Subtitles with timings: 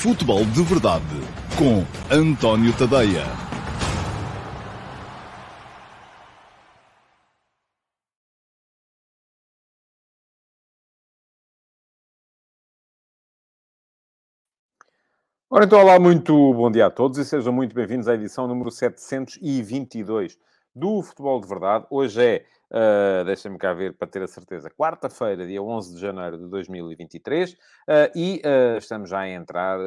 [0.00, 1.02] Futebol de Verdade
[1.58, 3.24] com António Tadeia.
[15.50, 18.70] Ora, então, olá, muito bom dia a todos e sejam muito bem-vindos à edição número
[18.70, 20.38] 722
[20.74, 21.86] do Futebol de Verdade.
[21.90, 26.38] Hoje é, uh, deixem-me cá ver para ter a certeza, quarta-feira, dia 11 de janeiro
[26.38, 27.56] de 2023, uh,
[28.14, 29.78] e uh, estamos já a entrar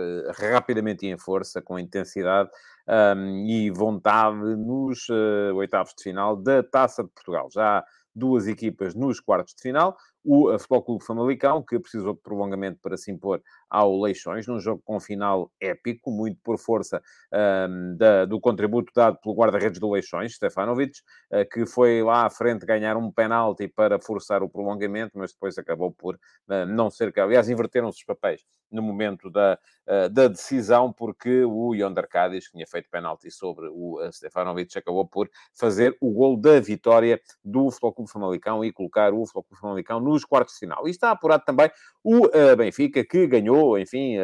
[0.54, 2.50] rapidamente e em força, com intensidade
[2.88, 5.08] um, e vontade nos
[5.55, 7.48] oitavos de final da Taça de Portugal.
[7.52, 9.96] Já duas equipas nos quartos de final.
[10.24, 14.82] O Futebol Clube Famalicão, que precisou de prolongamento para se impor ao Leixões, num jogo
[14.84, 17.02] com final épico, muito por força
[17.34, 21.00] um, da, do contributo dado pelo guarda-redes do Leixões, Stefanovic,
[21.32, 25.58] uh, que foi lá à frente ganhar um penalti para forçar o prolongamento, mas depois
[25.58, 27.18] acabou por uh, não ser...
[27.18, 32.54] Aliás, inverteram-se os papéis no momento da, uh, da decisão, porque o Yonder Cádiz, que
[32.54, 37.94] tinha feito penalti sobre o Stefanovic, acabou por fazer o gol da vitória do Futebol
[37.94, 40.87] Clube Famalicão e colocar o Futebol Clube Famalicão nos quartos de final.
[40.87, 41.70] E está apurado também
[42.04, 44.15] o uh, Benfica, que ganhou, enfim,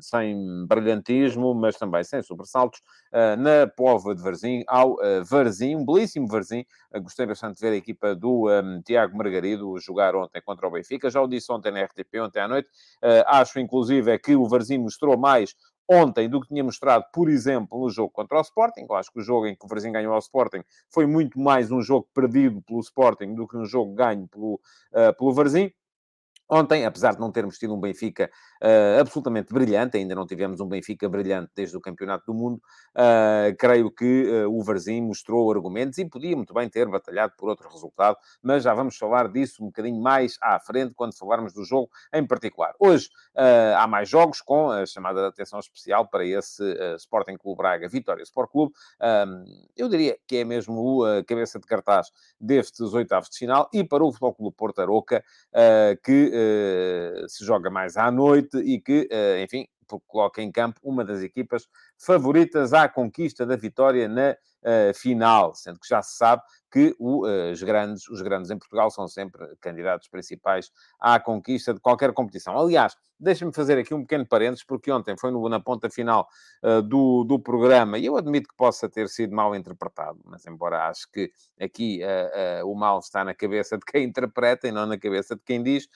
[0.00, 2.80] sem brilhantismo, mas também sem sobressaltos,
[3.38, 6.66] na Pova de Varzim, ao Varzim, um belíssimo Varzim.
[6.96, 11.08] gostei bastante de ver a equipa do um, Tiago Margarido jogar ontem contra o Benfica.
[11.08, 12.68] Já o disse ontem na RTP, ontem à noite.
[13.26, 15.54] acho, inclusive, é que o Varzim mostrou mais
[15.88, 18.86] ontem do que tinha mostrado, por exemplo, no jogo contra o Sporting.
[18.88, 21.70] Eu acho que o jogo em que o Varzim ganhou ao Sporting foi muito mais
[21.70, 25.70] um jogo perdido pelo Sporting do que um jogo ganho pelo, uh, pelo Varzim.
[26.48, 28.30] Ontem, apesar de não termos tido um Benfica
[28.62, 33.56] uh, absolutamente brilhante, ainda não tivemos um Benfica brilhante desde o Campeonato do Mundo, uh,
[33.58, 37.68] creio que uh, o Varzim mostrou argumentos e podia muito bem ter batalhado por outro
[37.70, 41.88] resultado, mas já vamos falar disso um bocadinho mais à frente, quando falarmos do jogo
[42.12, 42.74] em particular.
[42.78, 43.08] Hoje
[43.76, 46.62] há mais jogos com a chamada de atenção especial para esse
[46.96, 48.72] Sporting Clube Braga Vitória Sport Clube.
[49.76, 52.08] eu diria que é mesmo a cabeça de cartaz
[52.40, 55.24] destes oitavos de final e para o Futebol Clube Porto Aroca,
[56.34, 59.42] uh, se joga mais à noite e que, uh,
[59.84, 61.68] enfim, coloca em campo uma das equipas
[61.98, 67.26] favoritas à conquista da vitória na uh, final, sendo que já se sabe que o,
[67.26, 72.12] uh, os, grandes, os grandes em Portugal são sempre candidatos principais à conquista de qualquer
[72.12, 72.58] competição.
[72.58, 76.26] Aliás, deixa-me fazer aqui um pequeno parênteses, porque ontem foi no, na ponta final
[76.62, 80.88] uh, do, do programa, e eu admito que possa ter sido mal interpretado, mas embora
[80.88, 81.30] acho que
[81.60, 82.00] aqui
[82.64, 85.88] o mal está na cabeça de quem interpreta e não na cabeça de quem diz,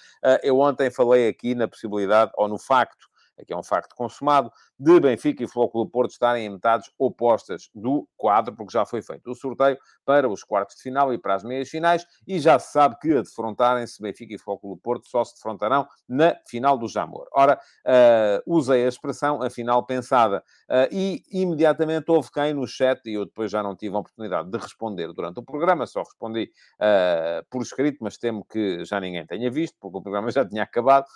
[0.42, 3.07] eu ontem falei aqui na possibilidade, ou no facto,
[3.38, 8.08] aqui é um facto consumado, de Benfica e Flóculo Porto estarem em metades opostas do
[8.16, 11.44] quadro, porque já foi feito o sorteio para os quartos de final e para as
[11.44, 15.34] meias finais, e já se sabe que a defrontarem-se Benfica e Flóculo Porto só se
[15.34, 17.28] defrontarão na final do Jamor.
[17.32, 23.00] Ora, uh, usei a expressão a final pensada, uh, e imediatamente houve quem no chat,
[23.06, 26.50] e eu depois já não tive a oportunidade de responder durante o programa, só respondi
[26.80, 30.62] uh, por escrito, mas temo que já ninguém tenha visto, porque o programa já tinha
[30.62, 31.06] acabado,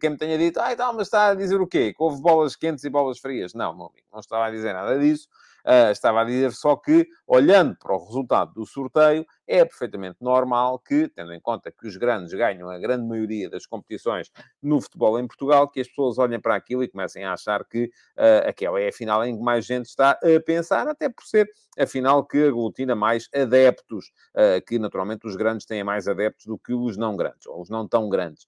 [0.00, 1.94] quem me tenha dito, ah, então, mas está a dizer o quê?
[1.94, 3.54] Que houve bolas quentes e bolas frias?
[3.54, 5.26] Não, meu amigo, não estava a dizer nada disso.
[5.66, 10.78] Uh, estava a dizer só que, olhando para o resultado do sorteio, é perfeitamente normal
[10.78, 14.30] que, tendo em conta que os grandes ganham a grande maioria das competições
[14.62, 17.84] no futebol em Portugal, que as pessoas olhem para aquilo e comecem a achar que
[17.84, 21.48] uh, aquela é a final em que mais gente está a pensar, até por ser
[21.78, 26.58] a final que aglutina mais adeptos, uh, que naturalmente os grandes têm mais adeptos do
[26.58, 28.46] que os não grandes, ou os não tão grandes.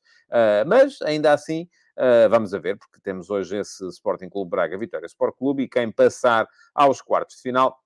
[0.66, 5.06] mas, ainda assim, Uh, vamos a ver, porque temos hoje esse Sporting Clube Braga Vitória
[5.06, 7.76] Sport Clube e quem passar aos quartos de final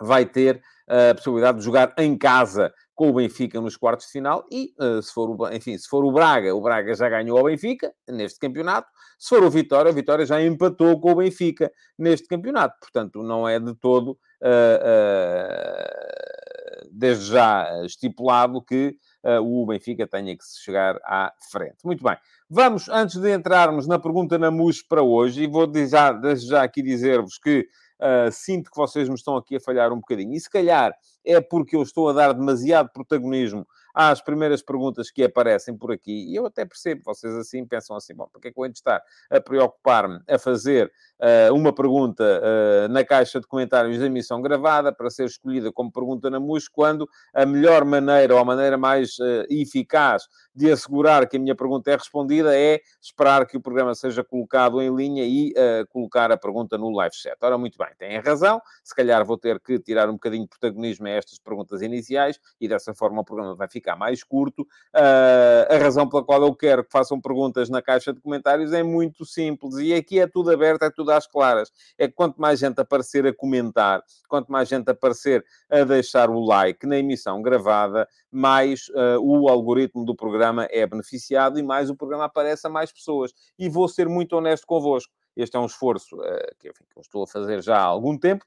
[0.00, 4.44] vai ter a possibilidade de jogar em casa com o Benfica nos quartos de final
[4.50, 7.44] e, uh, se for o, enfim, se for o Braga, o Braga já ganhou ao
[7.44, 8.88] Benfica neste campeonato.
[9.16, 12.74] Se for o Vitória, o Vitória já empatou com o Benfica neste campeonato.
[12.80, 18.96] Portanto, não é de todo, uh, uh, desde já estipulado que
[19.42, 21.76] o Benfica tenha que se chegar à frente.
[21.84, 22.16] Muito bem.
[22.48, 26.62] Vamos, antes de entrarmos na pergunta na MUS para hoje, e vou já, desde já
[26.62, 27.68] aqui dizer-vos que
[28.00, 30.34] uh, sinto que vocês me estão aqui a falhar um bocadinho.
[30.34, 30.94] E se calhar
[31.24, 36.30] é porque eu estou a dar demasiado protagonismo às primeiras perguntas que aparecem por aqui,
[36.30, 39.02] e eu até percebo, vocês assim pensam assim, bom, porque é que eu de estar
[39.30, 44.92] a preocupar-me a fazer uh, uma pergunta uh, na caixa de comentários da emissão gravada
[44.92, 49.18] para ser escolhida como pergunta na MUS, quando a melhor maneira ou a maneira mais
[49.18, 50.24] uh, eficaz
[50.54, 54.82] de assegurar que a minha pergunta é respondida é esperar que o programa seja colocado
[54.82, 55.54] em linha e
[55.90, 57.36] colocar a pergunta no live chat.
[57.40, 61.06] Ora, muito bem, têm razão, se calhar vou ter que tirar um bocadinho de protagonismo
[61.06, 64.62] a estas perguntas iniciais e dessa forma o programa vai ficar ficar mais curto.
[64.94, 68.82] Uh, a razão pela qual eu quero que façam perguntas na caixa de comentários é
[68.82, 69.76] muito simples.
[69.76, 71.72] E aqui é tudo aberto, é tudo às claras.
[71.96, 76.40] É que quanto mais gente aparecer a comentar, quanto mais gente aparecer a deixar o
[76.40, 81.96] like na emissão gravada, mais uh, o algoritmo do programa é beneficiado e mais o
[81.96, 83.32] programa aparece a mais pessoas.
[83.58, 85.12] E vou ser muito honesto convosco.
[85.36, 88.18] Este é um esforço uh, que, enfim, que eu estou a fazer já há algum
[88.18, 88.44] tempo,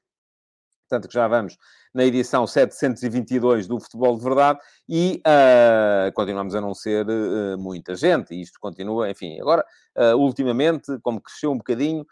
[0.92, 1.56] tanto que já vamos
[1.94, 7.94] na edição 722 do Futebol de Verdade e uh, continuamos a não ser uh, muita
[7.94, 8.34] gente.
[8.34, 9.64] E isto continua, enfim, agora,
[9.96, 12.06] uh, ultimamente, como cresceu um bocadinho,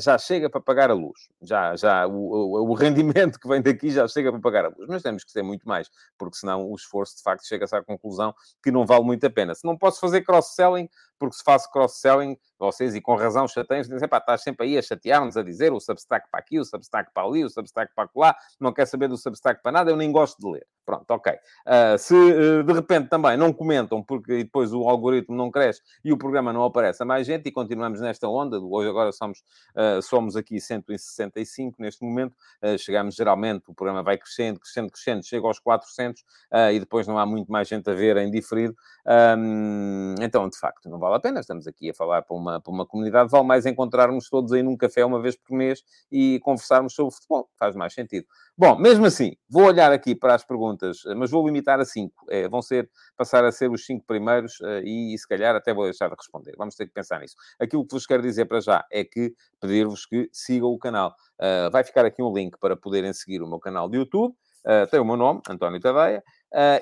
[0.00, 1.28] já chega para pagar a luz.
[1.40, 4.86] Já, já o, o, o, rendimento que vem daqui já chega para pagar a luz.
[4.88, 8.34] Mas temos que ser muito mais, porque senão o esforço, de facto, chega-se à conclusão
[8.62, 9.54] que não vale muito a pena.
[9.54, 10.88] Se não posso fazer cross-selling,
[11.18, 14.82] porque se faço cross-selling, vocês, e com razão, chateiam-se, dizem, pá, estás sempre aí a
[14.82, 18.36] chatear-nos, a dizer o Substack para aqui, o Substack para ali, o Substack para lá,
[18.58, 20.66] não quer saber do Substack para nada, eu nem gosto de ler.
[20.84, 21.32] Pronto, ok.
[21.32, 26.12] Uh, se uh, de repente também não comentam, porque depois o algoritmo não cresce e
[26.12, 29.44] o programa não aparece a mais gente e continuamos nesta onda, hoje agora somos,
[29.76, 32.34] uh, somos aqui 165 neste momento,
[32.78, 36.24] chegamos geralmente, o programa vai crescendo, crescendo, crescendo, chega aos 400
[36.72, 38.74] e depois não há muito mais gente a ver em diferido.
[39.04, 42.72] Um, então, de facto, não vale a pena, estamos aqui a falar para uma, para
[42.72, 46.94] uma comunidade, vale mais encontrarmos todos aí num café uma vez por mês e conversarmos
[46.94, 48.26] sobre futebol, faz mais sentido.
[48.56, 50.71] Bom, mesmo assim, vou olhar aqui para as perguntas,
[51.16, 52.24] mas vou limitar a cinco.
[52.28, 55.84] É, vão ser, passar a ser os cinco primeiros uh, e, se calhar, até vou
[55.84, 56.54] deixar de responder.
[56.56, 57.36] Vamos ter que pensar nisso.
[57.58, 61.14] Aquilo que vos quero dizer para já é que pedir-vos que sigam o canal.
[61.38, 64.34] Uh, vai ficar aqui um link para poderem seguir o meu canal de YouTube.
[64.64, 66.22] Uh, tem o meu nome, António Tadeia.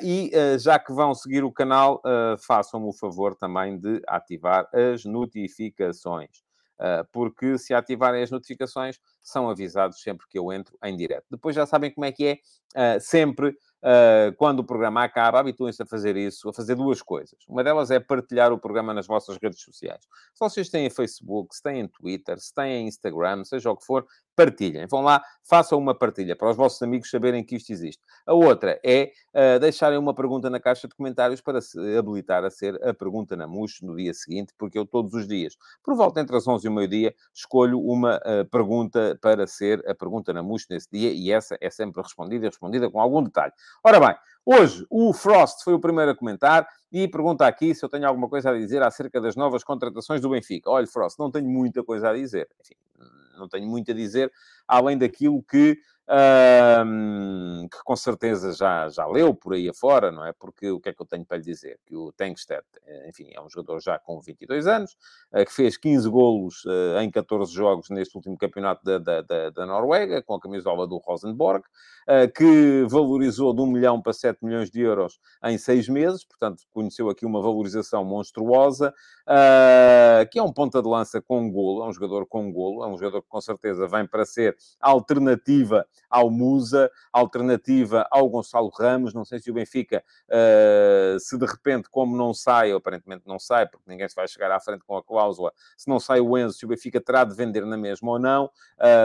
[0.02, 2.02] e já que vão seguir o canal,
[2.38, 6.42] façam-me o favor também de ativar as notificações.
[7.12, 11.26] Porque se ativarem as notificações, são avisados sempre que eu entro em direto.
[11.30, 12.40] Depois já sabem como é que
[12.74, 17.38] é, sempre uh, quando o programa acaba, habituem-se a fazer isso, a fazer duas coisas.
[17.48, 20.00] Uma delas é partilhar o programa nas vossas redes sociais.
[20.34, 24.06] Se vocês têm Facebook, se têm Twitter, se têm Instagram, seja o que for,
[24.40, 24.86] partilhem.
[24.86, 28.02] Vão lá, façam uma partilha para os vossos amigos saberem que isto existe.
[28.26, 32.50] A outra é uh, deixarem uma pergunta na caixa de comentários para se habilitar a
[32.50, 36.20] ser a pergunta na MUS no dia seguinte, porque eu todos os dias, por volta
[36.20, 40.42] entre as 11 e o meio-dia, escolho uma uh, pergunta para ser a pergunta na
[40.42, 43.52] MUS nesse dia e essa é sempre respondida e respondida com algum detalhe.
[43.84, 44.14] Ora bem,
[44.44, 48.28] hoje o Frost foi o primeiro a comentar e pergunta aqui se eu tenho alguma
[48.28, 50.70] coisa a dizer acerca das novas contratações do Benfica.
[50.70, 52.48] Olha, Frost, não tenho muita coisa a dizer.
[52.60, 52.74] Enfim,
[53.38, 54.30] não tenho muito a dizer,
[54.68, 55.78] além daquilo que
[56.10, 60.32] um, que com certeza já, já leu por aí afora, não é?
[60.32, 61.78] Porque o que é que eu tenho para lhe dizer?
[61.86, 62.66] Que o Tankstedt,
[63.06, 64.96] enfim, é um jogador já com 22 anos,
[65.32, 69.50] uh, que fez 15 golos uh, em 14 jogos neste último campeonato da, da, da,
[69.50, 71.64] da Noruega, com a camisola do Rosenborg,
[72.34, 77.08] que valorizou de 1 milhão para 7 milhões de euros em 6 meses, portanto, conheceu
[77.08, 78.92] aqui uma valorização monstruosa,
[80.30, 82.96] que é um ponta de lança com golo, é um jogador com golo, é um
[82.96, 89.14] jogador que com certeza vem para ser alternativa ao Musa, alternativa ao Gonçalo Ramos.
[89.14, 93.66] Não sei se o Benfica, uh, se de repente, como não sai, aparentemente não sai,
[93.66, 96.58] porque ninguém se vai chegar à frente com a cláusula, se não sai o Enzo,
[96.58, 98.50] se o Benfica terá de vender na mesma ou não,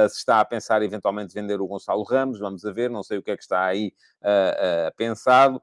[0.09, 3.21] se está a pensar eventualmente vender o Gonçalo Ramos, vamos a ver, não sei o
[3.21, 5.62] que é que está aí uh, pensado,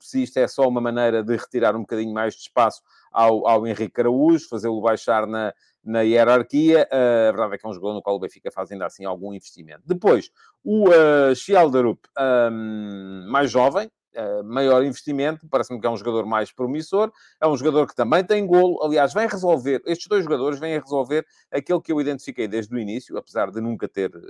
[0.00, 3.66] se isto é só uma maneira de retirar um bocadinho mais de espaço ao, ao
[3.66, 5.52] Henrique Araújo, fazê-lo baixar na,
[5.84, 6.88] na hierarquia.
[6.92, 9.04] Uh, a verdade é que é um jogador no qual o Benfica faz ainda assim
[9.04, 9.82] algum investimento.
[9.86, 10.30] Depois,
[10.62, 17.12] o uh, um, mais jovem, Uh, maior investimento, parece-me que é um jogador mais promissor,
[17.40, 20.80] é um jogador que também tem golo, aliás, vem resolver, estes dois jogadores vêm a
[20.80, 24.20] resolver aquilo que eu identifiquei desde o início, apesar de nunca ter uh,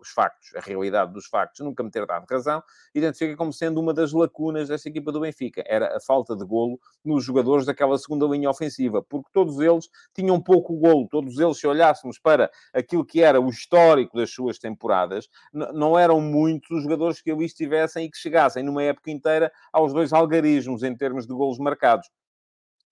[0.00, 2.60] os factos, a realidade dos factos, nunca me ter dado razão,
[2.92, 6.78] identifiquei como sendo uma das lacunas desta equipa do Benfica, era a falta de golo
[7.04, 11.66] nos jogadores daquela segunda linha ofensiva, porque todos eles tinham pouco golo, todos eles, se
[11.66, 17.22] olhássemos para aquilo que era o histórico das suas temporadas, não eram muitos os jogadores
[17.22, 19.27] que ali estivessem e que chegassem numa época inteira
[19.72, 22.08] aos dois algarismos em termos de golos marcados.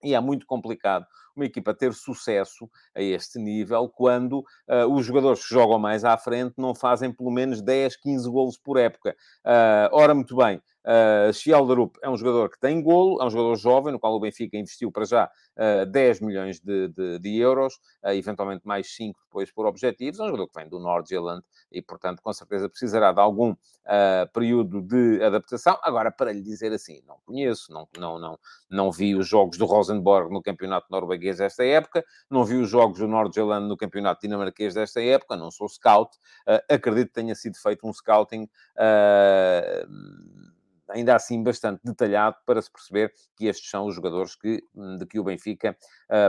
[0.02, 5.46] E é muito complicado uma equipa ter sucesso a este nível quando uh, os jogadores
[5.46, 9.14] que jogam mais à frente não fazem pelo menos 10, 15 golos por época.
[9.44, 13.56] Uh, ora, muito bem, Uh, Schjelderup é um jogador que tem golo, é um jogador
[13.56, 17.74] jovem, no qual o Benfica investiu para já uh, 10 milhões de, de, de euros,
[18.04, 20.20] uh, eventualmente mais 5 depois por objetivos.
[20.20, 24.32] É um jogador que vem do Nordjylland e, portanto, com certeza precisará de algum uh,
[24.32, 25.76] período de adaptação.
[25.82, 28.38] Agora, para lhe dizer assim, não conheço, não, não, não,
[28.70, 33.00] não vi os jogos do Rosenborg no campeonato norueguês desta época, não vi os jogos
[33.00, 36.16] do Nordjylland no campeonato dinamarquês desta época, não sou scout,
[36.70, 38.48] acredito que tenha sido feito um scouting
[40.90, 44.62] ainda assim bastante detalhado para se perceber que estes são os jogadores que,
[44.98, 45.76] de que o Benfica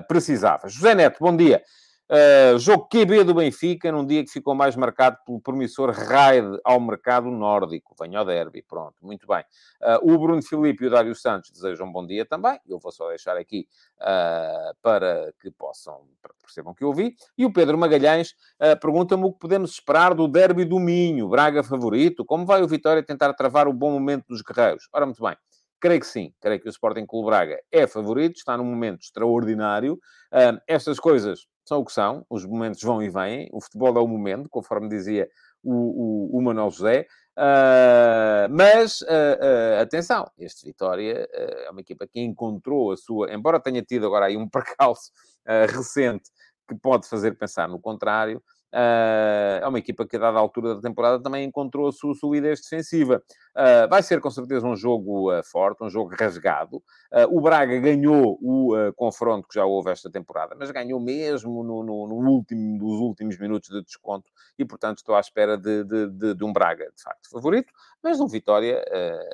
[0.07, 0.67] precisava.
[0.67, 1.63] José Neto, bom dia.
[2.09, 6.79] Uh, jogo QB do Benfica, num dia que ficou mais marcado pelo promissor raid ao
[6.79, 7.93] mercado nórdico.
[7.99, 9.43] Venha ao derby, pronto, muito bem.
[9.81, 12.57] Uh, o Bruno Filipe e o Dário Santos desejam um bom dia também.
[12.65, 13.67] Eu vou só deixar aqui
[13.99, 17.13] uh, para que possam, para que percebam que eu ouvi.
[17.37, 18.33] E o Pedro Magalhães
[18.81, 21.27] pergunta-me o que podemos esperar do derby do Minho.
[21.27, 22.23] Braga favorito?
[22.23, 24.87] Como vai o Vitória tentar travar o bom momento dos guerreiros?
[24.93, 25.35] Ora, muito bem.
[25.79, 29.99] Creio que sim, creio que o Sporting Clube Braga é favorito, está num momento extraordinário.
[30.67, 34.07] Estas coisas são o que são, os momentos vão e vêm, o futebol é o
[34.07, 35.29] momento, conforme dizia
[35.63, 35.73] o,
[36.33, 37.07] o, o Manuel José.
[37.37, 43.59] Uh, mas, uh, uh, atenção, este Vitória é uma equipa que encontrou a sua, embora
[43.59, 45.11] tenha tido agora aí um percalço
[45.69, 46.29] recente
[46.67, 48.43] que pode fazer pensar no contrário,
[48.73, 52.61] Uh, é uma equipa que, a dada altura da temporada, também encontrou a sua solidez
[52.61, 53.23] defensiva.
[53.55, 56.83] Uh, vai ser, com certeza, um jogo uh, forte, um jogo rasgado.
[57.29, 62.07] o Braga ganhou o confronto que já houve esta temporada, mas ganhou mesmo no, no,
[62.07, 66.33] no último dos últimos minutos de desconto e, portanto, estou à espera de, de, de,
[66.33, 67.71] de um Braga, de facto, favorito,
[68.03, 68.83] mas de um Vitória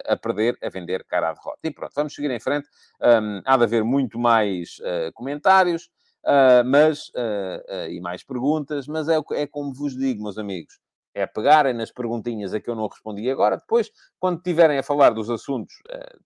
[0.06, 1.60] a perder, a vender cara à derrota.
[1.64, 2.68] E pronto, vamos seguir em frente.
[3.02, 4.78] Um, há de haver muito mais
[5.14, 5.90] comentários.
[6.26, 10.80] Uh, mas, uh, uh, e mais perguntas, mas é, é como vos digo, meus amigos,
[11.14, 13.58] é pegarem nas perguntinhas a que eu não respondi agora.
[13.58, 15.76] Depois, quando tiverem a falar dos assuntos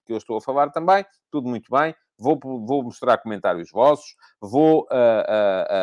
[0.06, 1.94] que eu estou a falar também, tudo muito bem.
[2.18, 4.88] Vou, vou mostrar comentários vossos, vou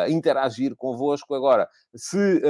[0.09, 1.35] interagir convosco.
[1.35, 2.41] Agora, se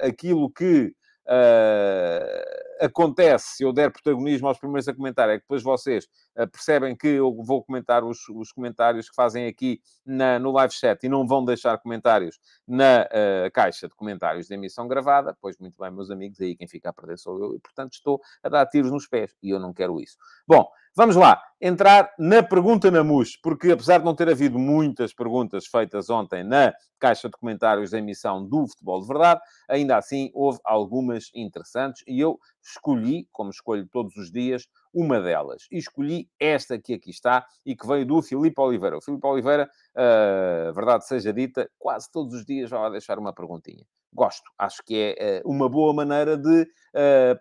[0.00, 0.92] aquilo que
[1.28, 6.06] uh, acontece, se eu der protagonismo aos primeiros a comentar, é que depois vocês
[6.36, 10.72] uh, percebem que eu vou comentar os, os comentários que fazem aqui na, no live
[10.72, 15.56] chat e não vão deixar comentários na uh, caixa de comentários da emissão gravada, pois
[15.58, 18.48] muito bem, meus amigos, aí quem fica a perder sou eu e, portanto, estou a
[18.48, 20.16] dar tiros nos pés e eu não quero isso.
[20.46, 25.14] Bom, Vamos lá, entrar na pergunta na MUS, porque apesar de não ter havido muitas
[25.14, 30.30] perguntas feitas ontem na caixa de comentários da emissão do Futebol de Verdade, ainda assim
[30.34, 35.66] houve algumas interessantes e eu escolhi, como escolho todos os dias, uma delas.
[35.70, 38.96] E escolhi esta que aqui está e que veio do Filipe Oliveira.
[38.96, 43.32] O Filipe Oliveira, uh, verdade seja dita, quase todos os dias vai lá deixar uma
[43.32, 43.84] perguntinha.
[44.12, 47.38] Gosto, acho que é uh, uma boa maneira de uh,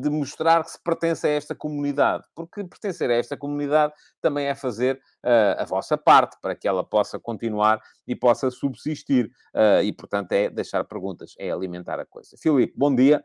[0.00, 4.54] de mostrar que se pertence a esta comunidade, porque pertencer a esta comunidade também é
[4.54, 9.30] fazer uh, a vossa parte para que ela possa continuar e possa subsistir.
[9.54, 12.36] Uh, e, portanto, é deixar perguntas, é alimentar a coisa.
[12.38, 13.22] Filipe, bom dia.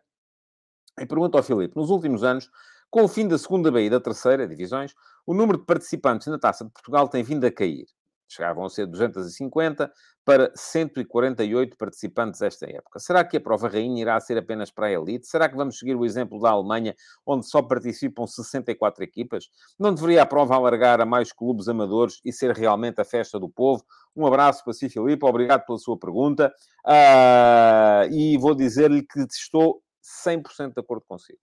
[0.99, 2.49] E pergunto ao Filipe: nos últimos anos,
[2.89, 4.93] com o fim da segunda B e da terceira divisões,
[5.25, 7.85] o número de participantes na Taça de Portugal tem vindo a cair
[8.33, 9.91] chegavam a ser 250
[10.25, 12.99] para 148 participantes esta época.
[12.99, 15.27] Será que a prova rainha irá ser apenas para a elite?
[15.27, 19.49] Será que vamos seguir o exemplo da Alemanha, onde só participam 64 equipas?
[19.77, 23.49] Não deveria a prova alargar a mais clubes amadores e ser realmente a festa do
[23.49, 23.83] povo?
[24.15, 25.25] Um abraço para si, Filipe.
[25.25, 26.53] Obrigado pela sua pergunta.
[26.85, 29.81] Uh, e vou dizer-lhe que estou
[30.25, 31.39] 100% de acordo consigo.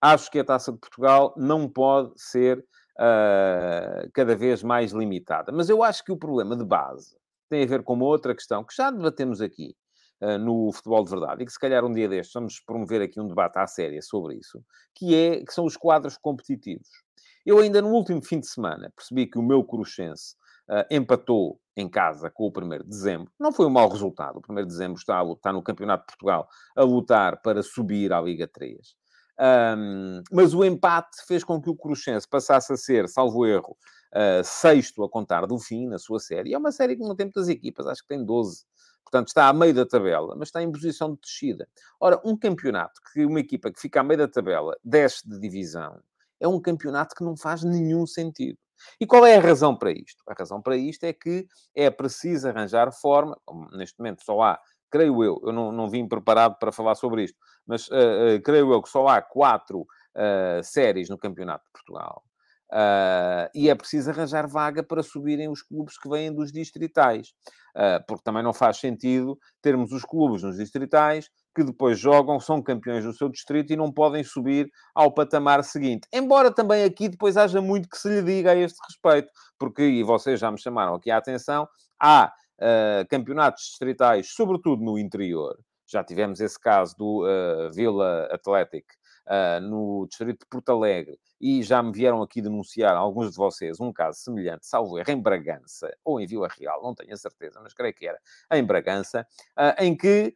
[0.00, 2.64] Acho que a Taça de Portugal não pode ser
[2.98, 5.52] uh, cada vez mais limitada.
[5.52, 7.16] Mas eu acho que o problema de base
[7.48, 9.74] tem a ver com uma outra questão que já debatemos aqui
[10.22, 13.20] uh, no Futebol de Verdade e que se calhar um dia destes vamos promover aqui
[13.20, 14.62] um debate à séria sobre isso,
[14.94, 16.88] que, é, que são os quadros competitivos.
[17.44, 20.36] Eu ainda no último fim de semana percebi que o meu Cruxense
[20.70, 23.32] uh, empatou em casa com o 1 de dezembro.
[23.38, 24.40] Não foi um mau resultado.
[24.46, 28.12] O 1 de dezembro está, a, está no Campeonato de Portugal a lutar para subir
[28.12, 28.94] à Liga 3.
[29.40, 33.76] Um, mas o empate fez com que o Cruxense passasse a ser, salvo erro,
[34.14, 36.52] uh, sexto a contar do fim na sua série.
[36.54, 38.64] É uma série que não tem muitas equipas, acho que tem 12.
[39.04, 41.68] Portanto, está a meio da tabela, mas está em posição de descida.
[42.00, 46.00] Ora, um campeonato que uma equipa que fica a meio da tabela desce de divisão
[46.40, 48.58] é um campeonato que não faz nenhum sentido.
[49.00, 50.22] E qual é a razão para isto?
[50.26, 53.38] A razão para isto é que é preciso arranjar forma,
[53.72, 54.60] neste momento só há
[54.92, 58.72] creio eu, eu não, não vim preparado para falar sobre isto, mas uh, uh, creio
[58.72, 62.22] eu que só há quatro uh, séries no Campeonato de Portugal.
[63.54, 67.34] e é preciso arranjar vaga para subirem os clubes que vêm dos distritais.
[68.06, 73.04] porque também não faz sentido termos os clubes nos distritais que depois jogam, são campeões
[73.04, 76.08] do seu distrito e não podem subir ao patamar seguinte.
[76.12, 80.02] Embora também aqui depois haja muito que se lhe diga a este respeito, porque, e
[80.02, 81.68] vocês já me chamaram aqui a atenção,
[82.00, 85.58] há uh, campeonatos distritais, sobretudo no interior.
[85.86, 88.86] Já tivemos esse caso do uh, Vila Athletic,
[89.26, 93.80] uh, no distrito de Porto Alegre, e já me vieram aqui denunciar alguns de vocês
[93.80, 97.60] um caso semelhante, salvo erro, em Bragança, ou em Vila Real, não tenho a certeza,
[97.60, 98.18] mas creio que era
[98.52, 99.26] em Bragança,
[99.58, 100.32] uh, em que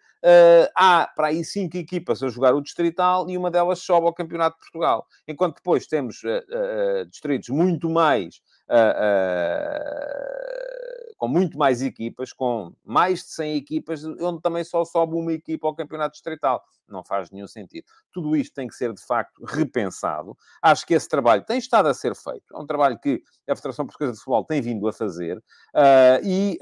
[0.75, 4.57] há para aí cinco equipas a jogar o distrital e uma delas sobe ao Campeonato
[4.57, 5.07] de Portugal.
[5.29, 6.21] Enquanto depois temos
[7.09, 8.41] distritos muito mais
[11.17, 15.67] com muito mais equipas, com mais de 100 equipas, onde também só sobe uma equipa
[15.67, 16.63] ao campeonato distrital.
[16.89, 17.85] Não faz nenhum sentido.
[18.13, 20.37] Tudo isto tem que ser, de facto, repensado.
[20.63, 22.55] Acho que esse trabalho tem estado a ser feito.
[22.55, 25.39] É um trabalho que a Federação Portuguesa de Futebol tem vindo a fazer.
[25.39, 26.59] Uh, e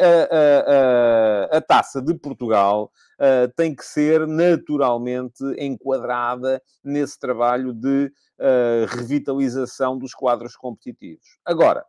[1.50, 9.98] a Taça de Portugal uh, tem que ser naturalmente enquadrada nesse trabalho de uh, revitalização
[9.98, 11.38] dos quadros competitivos.
[11.44, 11.84] Agora,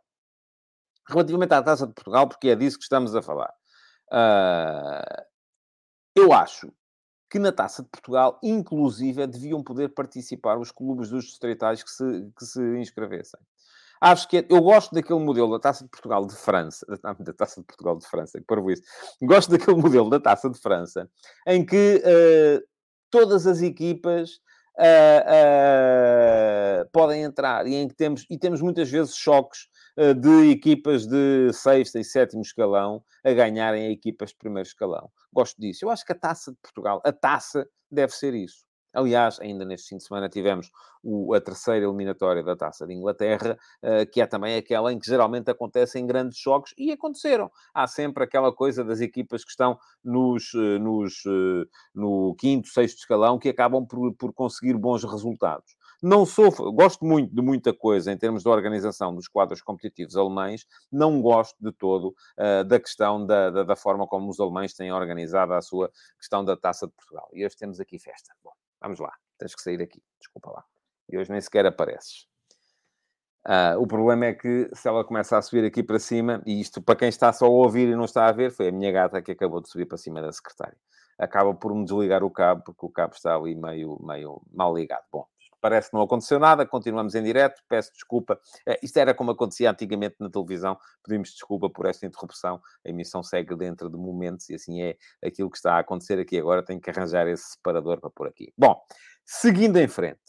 [1.08, 3.54] Relativamente à Taça de Portugal, porque é disso que estamos a falar.
[4.12, 5.24] Uh,
[6.16, 6.72] eu acho
[7.30, 12.32] que na Taça de Portugal, inclusive, deviam poder participar os clubes dos distritais que se,
[12.38, 13.40] que se inscrevessem.
[14.00, 16.86] Acho que é, eu gosto daquele modelo da Taça de Portugal de França,
[17.20, 18.84] da, Taça de Portugal de França, que para isso.
[19.22, 21.10] Gosto daquele modelo da Taça de França,
[21.48, 22.64] em que uh,
[23.10, 24.36] todas as equipas
[24.78, 25.22] uh,
[26.84, 31.52] uh, podem entrar e em que temos, e temos muitas vezes choques de equipas de
[31.54, 35.10] sexto e sétimo escalão a ganharem equipas de primeiro escalão.
[35.32, 35.86] Gosto disso.
[35.86, 38.66] Eu acho que a taça de Portugal, a taça, deve ser isso.
[38.96, 40.72] Aliás, ainda neste fim de semana tivemos
[41.04, 45.06] o, a terceira eliminatória da Taça de Inglaterra, uh, que é também aquela em que
[45.06, 47.52] geralmente acontecem grandes choques, e aconteceram.
[47.74, 53.00] Há sempre aquela coisa das equipas que estão nos, uh, nos, uh, no quinto, sexto
[53.00, 55.76] escalão, que acabam por, por conseguir bons resultados.
[56.02, 60.66] Não sou, gosto muito de muita coisa em termos de organização dos quadros competitivos alemães,
[60.92, 64.92] não gosto de todo uh, da questão da, da, da, forma como os alemães têm
[64.92, 67.30] organizado a sua questão da Taça de Portugal.
[67.34, 68.34] E hoje temos aqui festa.
[68.44, 70.64] Bom, vamos lá, tens que sair aqui, desculpa lá.
[71.10, 72.28] E hoje nem sequer apareces.
[73.48, 76.82] Uh, o problema é que se ela começa a subir aqui para cima, e isto
[76.82, 79.22] para quem está só a ouvir e não está a ver, foi a minha gata
[79.22, 80.76] que acabou de subir para cima da secretária.
[81.18, 85.04] Acaba por me desligar o cabo, porque o cabo está ali meio, meio mal ligado.
[85.12, 85.28] Bom,
[85.66, 88.40] parece que não aconteceu nada, continuamos em direto, peço desculpa.
[88.68, 93.24] Eh, isto era como acontecia antigamente na televisão, pedimos desculpa por esta interrupção, a emissão
[93.24, 96.80] segue dentro de momentos e assim é aquilo que está a acontecer aqui agora, tenho
[96.80, 98.54] que arranjar esse separador para pôr aqui.
[98.56, 98.80] Bom,
[99.26, 100.20] seguindo em frente.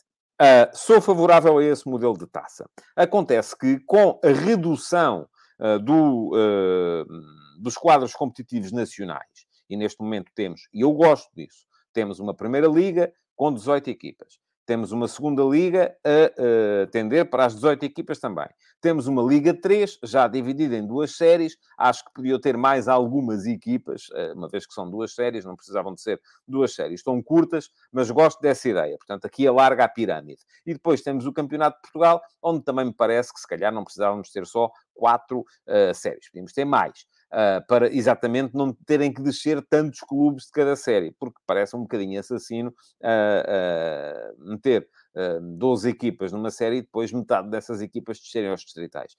[0.41, 2.67] Uh, sou favorável a esse modelo de taça.
[2.97, 5.29] Acontece que com a redução
[5.61, 11.67] uh, do, uh, dos quadros competitivos nacionais, e neste momento temos, e eu gosto disso,
[11.93, 14.46] temos uma primeira liga com 18 equipas.
[14.67, 18.49] Temos uma segunda liga a, a tender para as 18 equipas também.
[18.81, 21.57] Temos uma Liga 3, já dividida em duas séries.
[21.79, 25.57] Acho que podia ter mais algumas equipas, eh, uma vez que são duas séries, não
[25.57, 28.97] precisavam de ser duas séries tão curtas, mas gosto dessa ideia.
[28.99, 30.43] Portanto, aqui alarga a pirâmide.
[30.67, 33.85] E depois temos o Campeonato de Portugal, onde também me parece que se calhar não
[33.85, 37.07] precisávamos ter só quatro uh, séries, podíamos ter mais.
[37.33, 41.81] Uh, para exatamente não terem que descer tantos clubes de cada série, porque parece um
[41.81, 48.21] bocadinho assassino uh, uh, meter uh, 12 equipas numa série e depois metade dessas equipas
[48.21, 49.17] descerem aos distritais.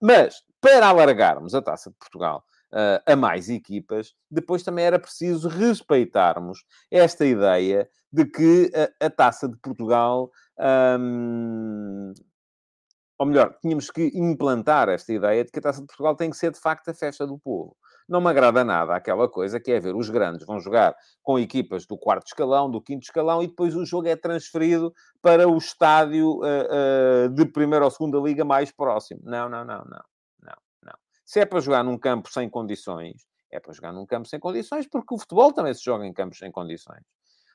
[0.00, 2.44] mas, para alargarmos a Taça de Portugal
[3.06, 9.56] a mais equipas, depois também era preciso respeitarmos esta ideia de que a, Taça de
[9.56, 10.30] Portugal
[13.18, 16.36] ou melhor, tínhamos que implantar esta ideia de que a Taça de Portugal tem que
[16.36, 17.76] ser de facto a festa do povo.
[18.08, 21.86] Não me agrada nada aquela coisa que é ver os grandes vão jogar com equipas
[21.86, 26.40] do quarto escalão, do quinto escalão e depois o jogo é transferido para o estádio
[26.40, 29.20] uh, uh, de primeira ou segunda liga mais próximo.
[29.24, 30.04] Não, não, não, não,
[30.42, 30.94] não, não.
[31.24, 34.86] Se é para jogar num campo sem condições, é para jogar num campo sem condições,
[34.86, 37.02] porque o futebol também se joga em campos sem condições.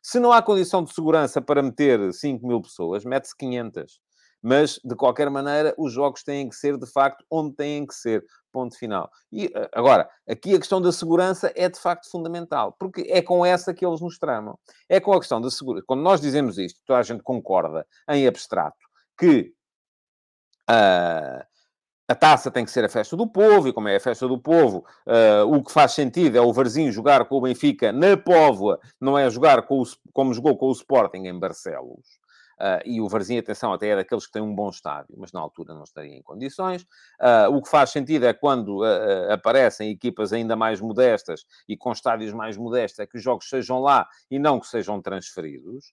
[0.04, 4.02] Se não há condição de segurança para meter 5 mil pessoas, mete-se 500.
[4.42, 8.26] Mas, de qualquer maneira, os jogos têm que ser, de facto, onde têm que ser.
[8.52, 9.10] Ponto final.
[9.32, 12.76] E, eh, agora, aqui a questão da segurança é, de facto, fundamental.
[12.78, 14.58] Porque é com essa que eles nos tramam.
[14.90, 15.86] É com a questão da segurança.
[15.88, 19.54] Quando nós dizemos isto, toda a gente concorda, em abstrato, que...
[20.70, 21.52] Uh,
[22.12, 24.38] a taça tem que ser a festa do povo, e como é a festa do
[24.38, 28.82] povo, uh, o que faz sentido é o Varzinho jogar com o Benfica na Póvoa,
[29.00, 32.21] não é jogar com o, como jogou com o Sporting em Barcelos.
[32.62, 35.39] Uh, e o Varzim, atenção, até é daqueles que têm um bom estádio, mas na
[35.39, 36.84] altura não estaria em condições.
[37.19, 41.91] Uh, o que faz sentido é quando uh, aparecem equipas ainda mais modestas e com
[41.91, 45.91] estádios mais modestos, é que os jogos sejam lá e não que sejam transferidos.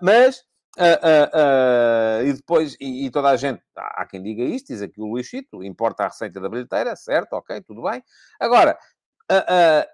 [0.00, 0.42] mas
[0.78, 4.68] Uh, uh, uh, e depois, e, e, toda a gente, há, há quem diga isto,
[4.68, 8.00] diz aqui o Luís Chito, importa a receita da bilheteira, certo, ok, tudo bem.
[8.38, 8.78] Agora,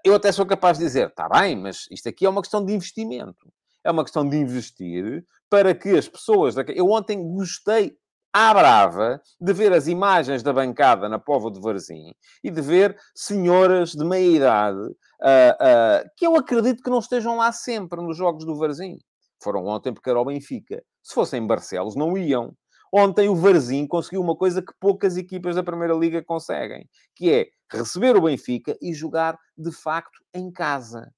[0.04, 2.74] eu até sou capaz de dizer, está bem, mas isto aqui é uma questão de
[2.74, 3.50] investimento
[3.86, 6.54] é uma questão de investir para que as pessoas...
[6.74, 7.96] Eu ontem gostei
[8.32, 12.94] à brava de ver as imagens da bancada na Povo de Varzim e de ver
[13.14, 18.44] senhoras de meia-idade uh, uh, que eu acredito que não estejam lá sempre nos jogos
[18.44, 18.98] do Varzim.
[19.42, 20.82] Foram ontem porque era o Benfica.
[21.02, 22.54] Se fossem Barcelos, não iam.
[22.92, 27.46] Ontem o Varzim conseguiu uma coisa que poucas equipas da Primeira Liga conseguem, que é
[27.70, 31.10] receber o Benfica e jogar de facto em casa.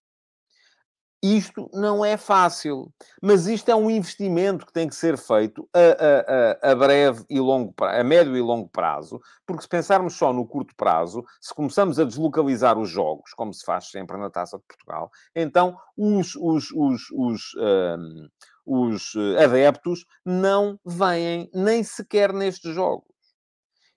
[1.21, 6.69] Isto não é fácil, mas isto é um investimento que tem que ser feito a,
[6.69, 10.33] a, a, breve e longo prazo, a médio e longo prazo, porque se pensarmos só
[10.33, 14.59] no curto prazo, se começamos a deslocalizar os jogos, como se faz sempre na Taça
[14.59, 18.29] de Portugal, então os, os, os, os, um,
[18.65, 23.09] os eh, adeptos não vêm nem sequer nestes jogos.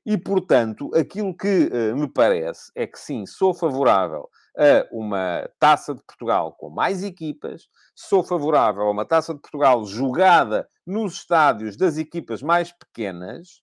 [0.03, 5.95] E, portanto, aquilo que uh, me parece é que sim, sou favorável a uma taça
[5.95, 11.77] de Portugal com mais equipas, sou favorável a uma taça de Portugal jogada nos estádios
[11.77, 13.61] das equipas mais pequenas.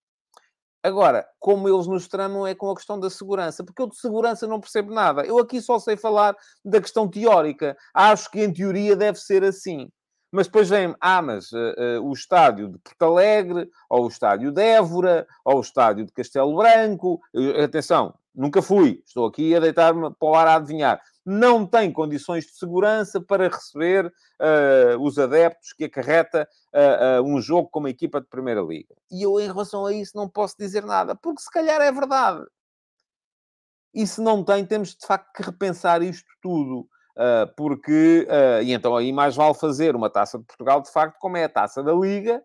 [0.82, 4.46] Agora, como eles nos tramam é com a questão da segurança, porque eu de segurança
[4.46, 5.22] não percebo nada.
[5.22, 7.76] Eu aqui só sei falar da questão teórica.
[7.92, 9.90] Acho que em teoria deve ser assim.
[10.30, 14.52] Mas depois vem, ah, mas uh, uh, o estádio de Porto Alegre, ou o estádio
[14.52, 17.20] de Évora, ou o estádio de Castelo Branco.
[17.34, 21.02] Uh, atenção, nunca fui, estou aqui a deitar-me para o ar a adivinhar.
[21.24, 24.10] Não tem condições de segurança para receber
[24.98, 26.48] os adeptos que acarreta
[27.22, 28.94] um jogo com uma equipa de Primeira Liga.
[29.10, 32.46] E eu, em relação a isso, não posso dizer nada, porque se calhar é verdade.
[33.92, 36.88] E se não tem, temos de facto que repensar isto tudo.
[37.18, 41.18] Uh, porque, uh, e então aí mais vale fazer uma taça de Portugal, de facto,
[41.18, 42.40] como é a taça da Liga.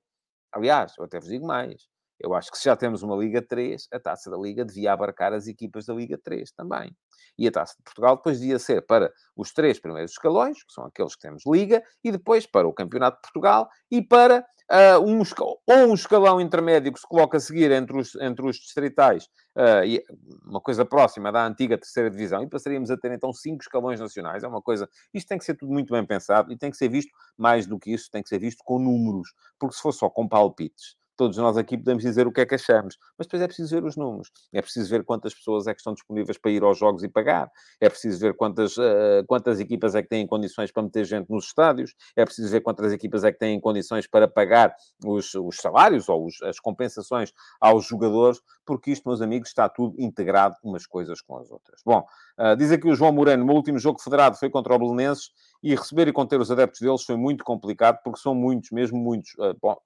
[0.52, 1.93] Aliás, eu até vos digo mais.
[2.24, 5.34] Eu acho que se já temos uma Liga 3, a taça da Liga devia abarcar
[5.34, 6.96] as equipas da Liga 3 também.
[7.38, 10.86] E a taça de Portugal depois devia ser para os três primeiros escalões, que são
[10.86, 15.22] aqueles que temos Liga, e depois para o Campeonato de Portugal e para uh, um,
[15.68, 19.26] ou um escalão intermédio que se coloca a seguir entre os, entre os distritais,
[19.58, 24.00] uh, uma coisa próxima da antiga terceira divisão, e passaríamos a ter então cinco escalões
[24.00, 24.44] nacionais.
[24.44, 24.88] É uma coisa.
[25.14, 27.78] Isto tem que ser tudo muito bem pensado e tem que ser visto mais do
[27.78, 31.38] que isso, tem que ser visto com números, porque se for só com palpites todos
[31.38, 33.96] nós aqui podemos dizer o que é que achamos, mas depois é preciso ver os
[33.96, 37.10] números, é preciso ver quantas pessoas é que estão disponíveis para ir aos jogos e
[37.10, 37.50] pagar,
[37.80, 41.46] é preciso ver quantas, uh, quantas equipas é que têm condições para meter gente nos
[41.46, 46.10] estádios, é preciso ver quantas equipas é que têm condições para pagar os, os salários
[46.10, 51.22] ou os, as compensações aos jogadores, porque isto, meus amigos, está tudo integrado umas coisas
[51.22, 51.82] com as outras.
[51.86, 52.06] Bom,
[52.40, 55.76] uh, diz aqui o João Moreno, meu último jogo federado foi contra o Belenenses e
[55.76, 59.34] receber e conter os adeptos deles foi muito complicado, porque são muitos, mesmo muitos.
[59.36, 59.78] Uh, bom,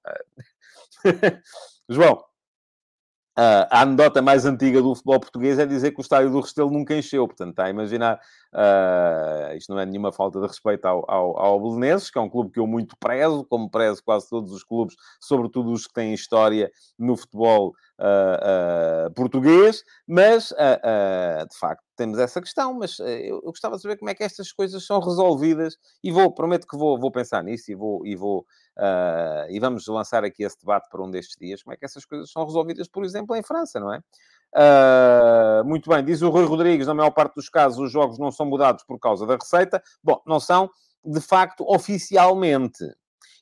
[1.88, 2.22] João,
[3.36, 6.96] a anedota mais antiga do futebol português é dizer que o estádio do Restelo nunca
[6.96, 7.26] encheu.
[7.26, 8.20] Portanto, está a imaginar...
[8.54, 12.30] Uh, isto não é nenhuma falta de respeito ao, ao, ao Belenenses, que é um
[12.30, 16.14] clube que eu muito prezo, como prezo quase todos os clubes, sobretudo os que têm
[16.14, 19.82] história no futebol uh, uh, português.
[20.06, 22.74] Mas, de facto, temos essa questão.
[22.74, 23.06] Mas eu,
[23.36, 25.76] eu, gostava de saber como é que estas coisas são resolvidas.
[26.02, 28.06] E vou, prometo que vou, vou pensar nisso e vou...
[28.06, 28.46] E vou
[29.50, 32.30] e vamos lançar aqui esse debate para um destes dias, como é que essas coisas
[32.30, 34.00] são resolvidas, por exemplo, em França, não é?
[34.54, 38.30] Uh, muito bem, diz o Rui Rodrigues, na maior parte dos casos os jogos não
[38.30, 39.82] são mudados por causa da receita.
[40.02, 40.70] Bom, não são,
[41.04, 42.84] de facto, oficialmente.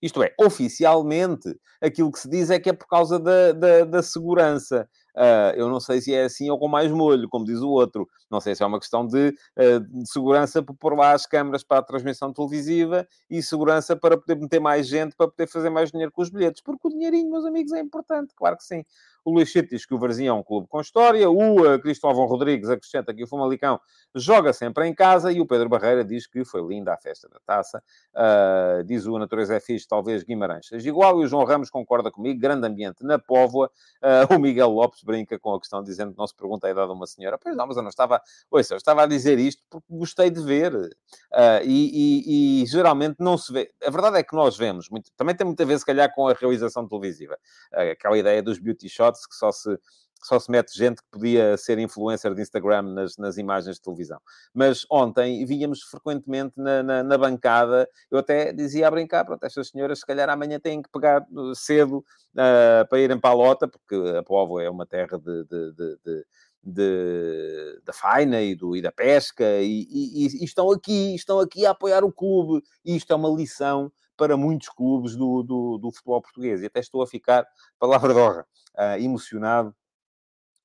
[0.02, 4.02] Isto é, oficialmente, aquilo que se diz é que é por causa da, da, da
[4.02, 4.88] segurança.
[5.16, 8.06] Uh, eu não sei se é assim ou com mais molho, como diz o outro.
[8.30, 11.64] Não sei se é uma questão de, uh, de segurança por pôr lá as câmaras
[11.64, 15.90] para a transmissão televisiva e segurança para poder meter mais gente, para poder fazer mais
[15.90, 16.60] dinheiro com os bilhetes.
[16.62, 18.84] Porque o dinheirinho, meus amigos, é importante, claro que sim.
[19.26, 21.28] O Luís Chito diz que o Varzim é um clube com história.
[21.28, 23.80] O uh, Cristóvão Rodrigues acrescenta que o Fumalicão
[24.14, 25.32] joga sempre em casa.
[25.32, 27.82] E o Pedro Barreira diz que foi linda a festa da taça.
[28.14, 31.20] Uh, diz o Natureza é fixe, talvez Guimarães seja igual.
[31.20, 32.38] E o João Ramos concorda comigo.
[32.38, 33.68] Grande ambiente na Póvoa.
[34.00, 36.86] Uh, o Miguel Lopes brinca com a questão, dizendo que não se pergunta a idade
[36.86, 37.36] de uma senhora.
[37.36, 38.22] Pois não, mas eu não estava...
[38.48, 40.72] Ouça, eu estava a dizer isto porque gostei de ver.
[40.72, 43.72] Uh, e, e, e, geralmente não se vê...
[43.84, 44.88] A verdade é que nós vemos.
[44.88, 45.10] Muito...
[45.16, 47.36] Também tem muita vez, se calhar, com a realização televisiva.
[47.72, 49.78] aquela ideia dos beauty shots que só se,
[50.22, 54.20] só se mete gente que podia ser influencer de Instagram nas, nas imagens de televisão.
[54.52, 59.68] Mas ontem víamos frequentemente na, na, na, bancada, eu até dizia a brincar, pronto, estas
[59.68, 63.68] senhoras se calhar amanhã têm que pegar uh, cedo uh, para irem para a lota,
[63.68, 66.26] porque a Povo é uma terra de, de, de, de
[66.66, 71.64] de, da faina e, do, e da pesca e, e, e, estão aqui, estão aqui
[71.64, 72.60] a apoiar o clube.
[72.84, 76.62] E isto é uma lição para muitos clubes do, do, do futebol português.
[76.62, 77.46] E até estou a ficar,
[77.78, 79.72] palavra de honra, uh, emocionado,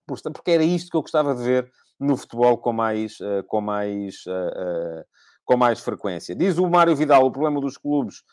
[0.08, 4.26] porque era isto que eu gostava de ver no futebol com mais, uh, com mais,
[4.26, 5.06] uh,
[5.46, 6.36] com mais frequência.
[6.36, 8.24] Diz o Mário Vidal, o problema dos clubes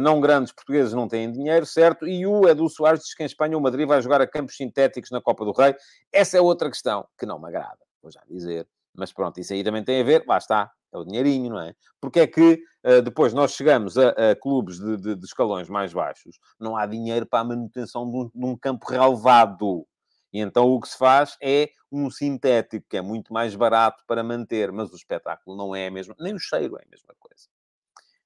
[0.00, 2.06] não grandes portugueses não têm dinheiro, certo?
[2.06, 5.10] E o Edu Soares diz que em Espanha o Madrid vai jogar a campos sintéticos
[5.10, 5.74] na Copa do Rei.
[6.12, 8.66] Essa é outra questão que não me agrada, vou já dizer.
[8.94, 11.74] Mas pronto, isso aí também tem a ver, lá está, é o dinheirinho, não é?
[12.00, 15.92] Porque é que uh, depois nós chegamos a, a clubes de, de, de, escalões mais
[15.92, 19.86] baixos, não há dinheiro para a manutenção de um, de um campo relevado.
[20.32, 24.22] E então o que se faz é um sintético, que é muito mais barato para
[24.22, 27.48] manter, mas o espetáculo não é a mesma, nem o cheiro é a mesma coisa.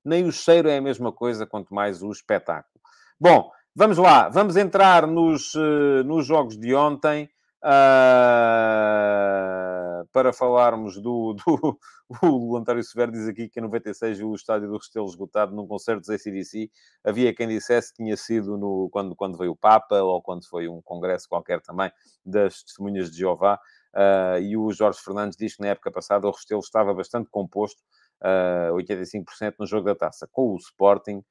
[0.05, 2.81] Nem o cheiro é a mesma coisa, quanto mais o espetáculo.
[3.21, 7.31] Bom, vamos lá, vamos entrar nos, uh, nos jogos de ontem.
[7.65, 8.83] Uh,
[10.13, 11.79] para falarmos do, do
[12.23, 16.01] o António Severo diz aqui que em 96 o estádio do Restelo esgotado num concerto
[16.01, 16.71] dos ACDC.
[17.05, 20.69] Havia quem dissesse que tinha sido no, quando, quando veio o Papa ou quando foi
[20.69, 21.91] um congresso qualquer também
[22.25, 23.59] das testemunhas de Jeová.
[23.95, 27.83] Uh, e o Jorge Fernandes diz que na época passada o Restelo estava bastante composto,
[28.23, 31.23] uh, 85% no jogo da taça, com o Sporting.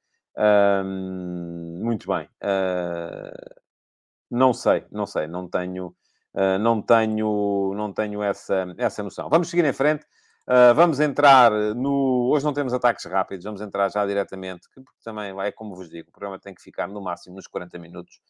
[1.82, 2.28] muito bem.
[2.42, 3.62] Uh,
[4.30, 5.94] não sei, não sei, não tenho
[6.34, 9.28] Uh, não tenho, não tenho essa, essa noção.
[9.28, 10.06] Vamos seguir em frente.
[10.48, 12.30] Uh, vamos entrar no.
[12.32, 16.08] Hoje não temos ataques rápidos, vamos entrar já diretamente, porque também é como vos digo,
[16.08, 18.20] o programa tem que ficar no máximo nos 40 minutos.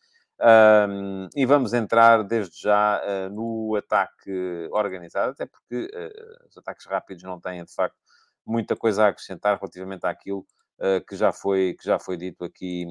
[0.41, 5.89] Uh, e vamos entrar desde já uh, no ataque organizado, até porque
[6.51, 7.97] os ataques rápidos não têm de facto
[8.45, 10.47] muita coisa a acrescentar relativamente àquilo
[11.07, 12.85] que, já foi, que já foi dito aqui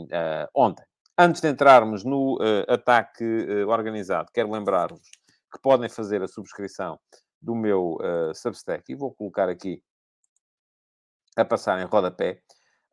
[0.55, 0.85] ontem.
[1.17, 3.25] Antes de entrarmos no uh, ataque
[3.67, 5.09] organizado, quero lembrar-vos
[5.51, 6.97] que podem fazer a subscrição
[7.41, 7.97] do meu
[8.33, 9.83] Substack e vou colocar aqui
[11.35, 12.41] a passar em rodapé.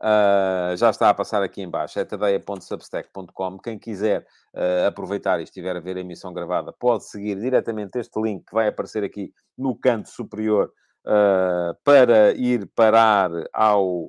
[0.01, 3.59] Uh, já está a passar aqui em baixo, é tadeia.substack.com.
[3.59, 8.21] Quem quiser uh, aproveitar e estiver a ver a emissão gravada, pode seguir diretamente este
[8.21, 10.73] link que vai aparecer aqui no canto superior
[11.05, 14.09] uh, para ir parar ao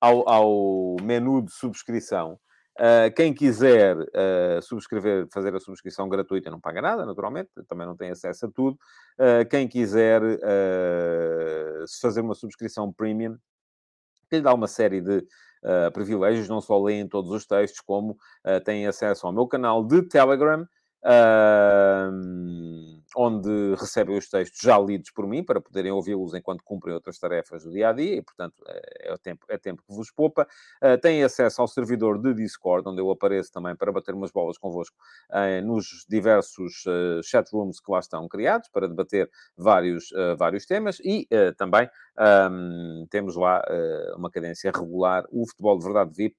[0.00, 2.38] ao, ao menu de subscrição.
[2.78, 7.96] Uh, quem quiser uh, subscrever, fazer a subscrição gratuita, não paga nada, naturalmente, também não
[7.96, 8.78] tem acesso a tudo.
[9.18, 10.20] Uh, quem quiser
[12.02, 13.38] fazer uma subscrição premium,
[14.28, 15.26] que lhe dá uma série de
[15.92, 18.16] privilégios, não só leem todos os textos, como
[18.64, 20.66] têm acesso ao meu canal de Telegram,
[21.06, 22.10] Uh,
[23.16, 27.64] onde recebem os textos já lidos por mim, para poderem ouvi-los enquanto cumprem outras tarefas
[27.64, 30.46] do dia a dia, e portanto é, é tempo, é tempo que vos poupa.
[30.82, 34.58] Uh, têm acesso ao servidor de Discord, onde eu apareço também para bater umas bolas
[34.58, 34.96] convosco
[35.30, 40.98] uh, nos diversos uh, chat rooms que lá estão criados, para debater vários, vários temas,
[41.00, 41.26] e
[41.56, 41.88] também
[42.50, 43.62] um, temos lá
[44.16, 46.36] uma cadência regular, o Futebol de Verdade VIP,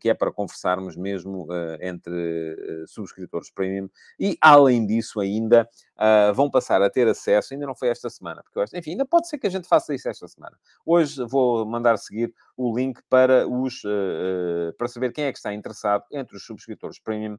[0.00, 1.46] que é para conversarmos mesmo
[1.80, 5.68] entre subscritores premium e, além disso, ainda
[6.00, 9.28] uh, vão passar a ter acesso, ainda não foi esta semana, porque enfim, ainda pode
[9.28, 10.56] ser que a gente faça isso esta semana.
[10.84, 15.52] Hoje vou mandar seguir o link para os uh, para saber quem é que está
[15.52, 17.36] interessado entre os subscritores premium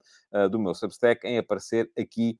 [0.50, 2.38] do meu Substack em aparecer aqui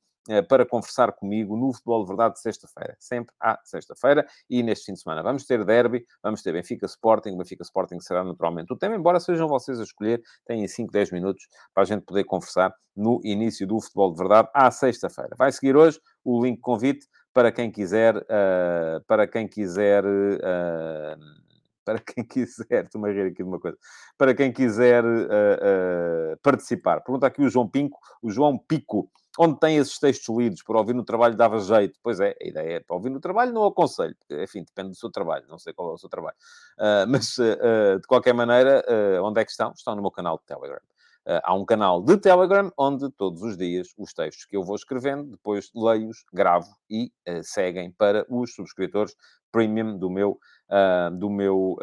[0.48, 2.96] para conversar comigo no Futebol de Verdade de sexta-feira.
[2.98, 5.22] Sempre à sexta-feira e neste fim de semana.
[5.22, 7.36] Vamos ter derby, vamos ter Benfica Sporting.
[7.36, 10.22] Benfica Sporting será naturalmente o tema, embora sejam vocês a escolher.
[10.46, 14.48] Têm 5, 10 minutos para a gente poder conversar no início do Futebol de Verdade
[14.54, 15.30] à sexta-feira.
[15.36, 20.04] Vai seguir hoje o link convite para quem quiser, uh, para quem quiser.
[20.04, 21.42] Uh,
[21.84, 23.76] para quem quiser, estou-me a rir aqui de uma coisa,
[24.16, 27.00] para quem quiser uh, participar.
[27.00, 30.94] Pergunta aqui o João Pinco, o João Pico, onde tem esses textos lidos, para ouvir
[30.94, 31.98] no trabalho dava jeito.
[32.02, 35.10] Pois é, a ideia é para ouvir no trabalho, não aconselho, enfim, depende do seu
[35.10, 36.36] trabalho, não sei qual é o seu trabalho.
[36.78, 38.84] Uh, mas, de qualquer maneira,
[39.22, 39.72] onde é que estão?
[39.72, 40.80] Estão no meu canal de Telegram.
[41.24, 44.74] Uh, há um canal de Telegram onde todos os dias os textos que eu vou
[44.74, 49.14] escrevendo, depois leio-os, gravo e uh, seguem para os subscritores
[49.52, 51.76] premium do meu, uh, do meu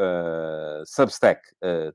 [0.85, 1.41] Substack.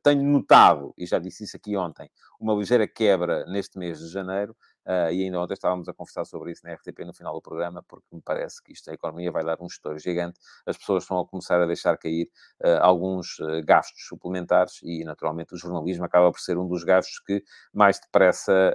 [0.02, 2.08] tenho notado, e já disse isso aqui ontem,
[2.40, 6.52] uma ligeira quebra neste mês de janeiro Uh, e ainda ontem estávamos a conversar sobre
[6.52, 9.42] isso na RTP no final do programa, porque me parece que isto, a economia vai
[9.42, 10.38] dar um estouro gigante.
[10.66, 12.28] As pessoas a começar a deixar cair
[12.62, 17.18] uh, alguns uh, gastos suplementares e, naturalmente, o jornalismo acaba por ser um dos gastos
[17.20, 17.42] que
[17.72, 18.74] mais depressa,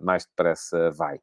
[0.00, 1.20] mais depressa vai.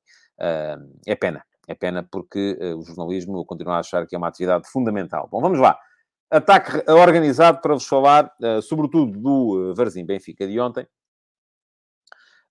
[1.06, 1.44] é pena.
[1.68, 5.28] É pena porque o jornalismo eu continuo a achar que é uma atividade fundamental.
[5.30, 5.78] Bom, vamos lá.
[6.30, 8.32] Ataque organizado para vos falar,
[8.64, 10.88] sobretudo do Varzim Benfica de ontem.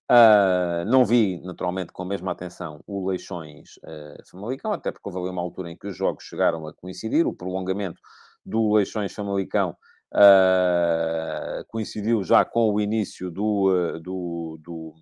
[0.07, 5.19] Uh, não vi, naturalmente, com a mesma atenção o Leixões uh, Famalicão, até porque houve
[5.19, 7.25] ali uma altura em que os jogos chegaram a coincidir.
[7.25, 7.99] O prolongamento
[8.45, 9.75] do Leixões Famalicão
[10.13, 14.93] uh, coincidiu já com o início do, uh, do, do,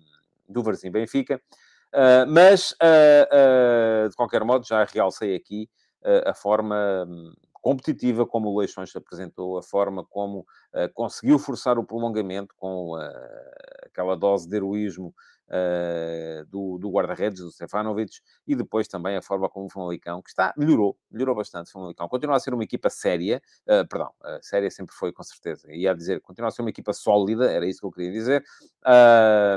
[0.48, 1.40] do Varzim Benfica.
[2.26, 2.74] Mas,
[4.10, 5.70] de qualquer modo, já realcei aqui
[6.26, 7.06] a forma
[7.64, 12.94] competitiva como o Leixões se apresentou, a forma como uh, conseguiu forçar o prolongamento com
[12.94, 13.00] uh,
[13.86, 15.14] aquela dose de heroísmo
[15.48, 20.28] uh, do, do guarda-redes, do Stefanovic, e depois também a forma como o Famalicão, que
[20.28, 22.06] está, melhorou, melhorou bastante o Famalicão.
[22.06, 23.40] Continua a ser uma equipa séria,
[23.88, 25.66] perdão, séria sempre foi, com certeza.
[25.72, 28.44] Ia dizer, continua a ser uma equipa sólida, era isso que eu queria dizer,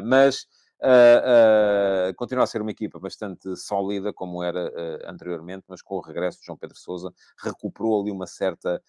[0.06, 0.48] mas
[0.80, 6.02] Uh, continua a ser uma equipa bastante sólida, como era uh, anteriormente, mas com o
[6.02, 7.12] regresso de João Pedro Sousa,
[7.44, 8.82] recuperou ali uma certa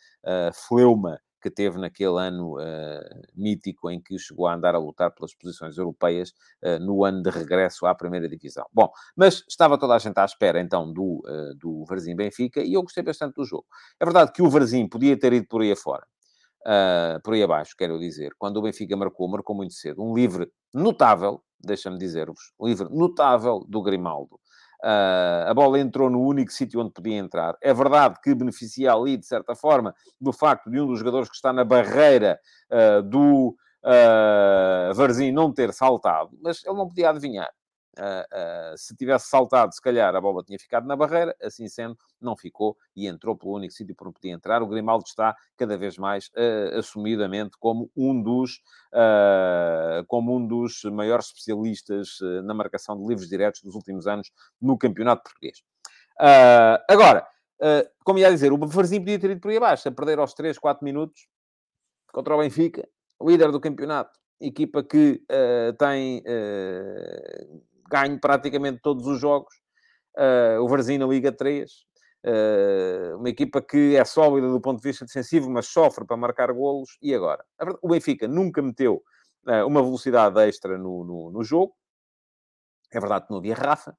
[0.53, 2.57] fleuma que teve naquele ano
[3.35, 6.33] mítico em que chegou a andar a lutar pelas posições europeias
[6.81, 8.66] no ano de regresso à primeira divisão.
[8.72, 11.22] Bom, mas estava toda a gente à espera então do,
[11.57, 13.64] do Varzim Benfica e eu gostei bastante do jogo.
[14.01, 16.05] É verdade que o Varzim podia ter ido por aí afora,
[17.22, 21.40] por aí abaixo, quero dizer, quando o Benfica marcou, marcou muito cedo, um livre notável,
[21.61, 24.38] deixa-me dizer-vos, livre notável do Grimaldo.
[24.83, 27.57] Uh, a bola entrou no único sítio onde podia entrar.
[27.61, 31.35] É verdade que beneficia ali, de certa forma, do facto de um dos jogadores que
[31.35, 32.38] está na barreira
[32.71, 37.51] uh, do uh, Varzim não ter saltado, mas ele não podia adivinhar.
[37.98, 41.98] Uh, uh, se tivesse saltado, se calhar a bola tinha ficado na barreira, assim sendo,
[42.20, 44.62] não ficou e entrou pelo único sítio por onde podia entrar.
[44.62, 48.62] O Grimaldo está cada vez mais uh, assumidamente como um dos,
[50.06, 54.30] como um dos maiores especialistas na marcação de livros diretos dos últimos anos
[54.61, 55.62] no campeonato português.
[56.88, 57.26] agora,
[58.04, 60.58] como ia dizer, o Varzim podia ter ido por aí abaixo, a perder aos 3,
[60.58, 61.26] 4 minutos
[62.12, 62.88] contra o Benfica,
[63.20, 65.22] líder do campeonato equipa que
[65.78, 66.22] tem
[67.88, 69.55] ganho praticamente todos os jogos.
[70.16, 71.77] Uh, o Varzim na Liga 3, uh,
[72.24, 76.53] eh, uma equipa que é sólida do ponto de vista defensivo, mas sofre para marcar
[76.53, 76.98] golos.
[77.01, 77.44] E agora?
[77.81, 79.03] O Benfica nunca meteu
[79.46, 81.74] uh, uma velocidade extra no, no, no, jogo.
[82.92, 83.96] É verdade que não havia Rafa.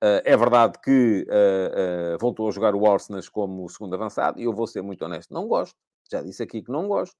[0.00, 1.26] é verdade que
[2.20, 4.40] voltou a jogar o Orsnas como segundo avançado.
[4.40, 5.76] E eu vou ser muito honesto, não gosto.
[6.10, 7.16] Já disse aqui que não gosto.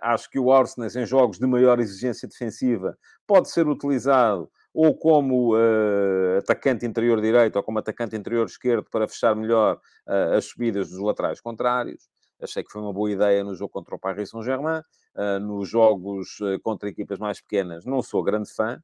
[0.00, 5.54] acho que o Orsnas, em jogos de maior exigência defensiva, pode ser utilizado ou como
[5.54, 9.76] uh, atacante interior direito ou como atacante interior esquerdo para fechar melhor
[10.08, 12.08] uh, as subidas dos laterais contrários.
[12.42, 14.82] Achei que foi uma boa ideia no jogo contra o Paris Saint-Germain.
[15.14, 18.80] Uh, nos jogos contra equipas mais pequenas, não sou grande fã.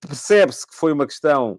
[0.00, 1.58] Percebe-se que foi uma questão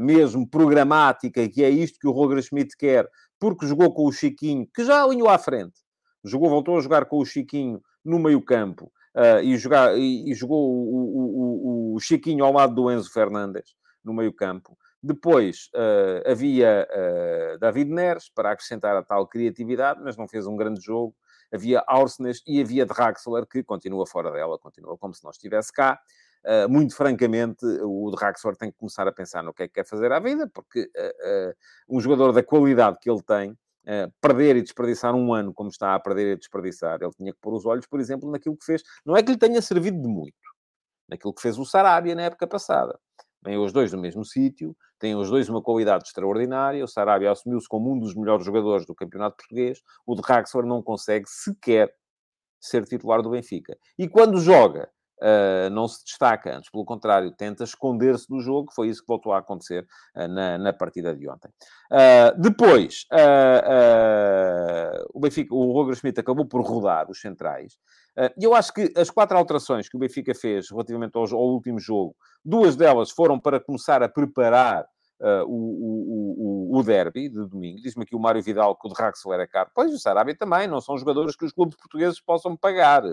[0.00, 4.66] mesmo programática, que é isto que o Roger Schmidt quer, porque jogou com o Chiquinho,
[4.74, 5.80] que já alinhou à frente.
[6.24, 10.70] Jogou, voltou a jogar com o Chiquinho no meio-campo uh, e, jogar, e, e jogou
[10.70, 13.74] o, o, o, Chiquinho ao lado do Enzo Fernandes
[14.04, 14.76] no meio-campo.
[15.02, 20.56] Depois uh, havia uh, David Neres para acrescentar a tal criatividade, mas não fez um
[20.56, 21.14] grande jogo.
[21.52, 26.00] Havia Aursnes e havia Draxler, que continua fora dela, continua como se não estivesse cá.
[26.44, 29.86] Uh, muito francamente, o Draxler tem que começar a pensar no que é que quer
[29.86, 30.90] fazer à vida, porque
[31.88, 35.94] um jogador da qualidade que ele tem, Uh, perder e desperdiçar um ano como está
[35.94, 36.98] a perder e desperdiçar.
[37.02, 38.82] Ele tinha que pôr os olhos, por exemplo, naquilo que fez.
[39.04, 40.34] Não é que lhe tenha servido de muito.
[41.08, 42.98] Naquilo que fez o Sarabia na época passada.
[43.44, 46.82] Vêm os dois no mesmo sítio, têm os dois uma qualidade extraordinária.
[46.82, 49.80] O Sarabia assumiu-se como um dos melhores jogadores do campeonato português.
[50.06, 51.92] O de Raxford não consegue sequer
[52.58, 53.76] ser titular do Benfica.
[53.98, 54.88] E quando joga,
[55.24, 59.32] uh, não se destaca, antes pelo contrário, tenta esconder-se do jogo, foi isso que voltou
[59.32, 61.48] a acontecer uh, na, na partida de ontem.
[61.90, 63.06] Uh, depois,
[65.12, 67.78] o Benfica, o Roger Schmidt acabou por rodar os centrais,
[68.38, 71.80] e eu acho que as quatro alterações que o Benfica fez relativamente ao, ao último
[71.80, 74.84] jogo, duas delas foram para começar a preparar
[75.20, 77.80] Uh, o, o, o, derby de domingo.
[77.80, 79.70] Diz-me aqui o Mário Vidal que o de Raxel era caro.
[79.72, 80.66] Pois, o Sarabia também.
[80.66, 83.04] Não são jogadores que os clubes portugueses possam pagar.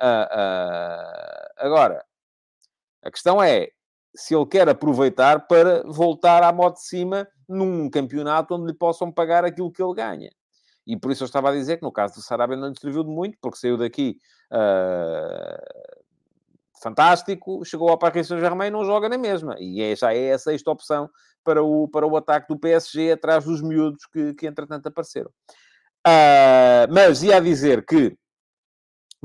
[0.00, 2.04] Uh, uh, agora,
[3.02, 3.68] a questão é
[4.14, 9.10] se ele quer aproveitar para voltar à moto de cima num campeonato onde lhe possam
[9.10, 10.30] pagar aquilo que ele ganha.
[10.86, 13.02] E por isso eu estava a dizer que no caso do Sarabia não lhe serviu
[13.02, 14.18] de muito, porque saiu daqui
[14.52, 16.02] uh,
[16.82, 19.56] fantástico, chegou ao Paris Saint-Germain e não joga na mesma.
[19.58, 21.08] E é, já é a sexta opção
[21.42, 25.30] para o, para o ataque do PSG atrás dos miúdos que, que entretanto apareceram.
[26.06, 28.14] Uh, mas ia dizer que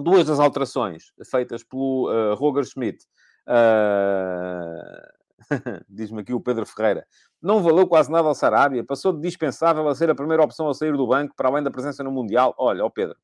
[0.04, 3.06] duas das alterações feitas pelo uh, Roger Schmidt,
[3.48, 5.20] uh...
[5.90, 7.06] diz-me aqui o Pedro Ferreira,
[7.42, 10.74] não valeu quase nada ao Sarabia, passou de dispensável a ser a primeira opção a
[10.74, 12.54] sair do banco, para além da presença no Mundial.
[12.58, 13.16] Olha, ó Pedro,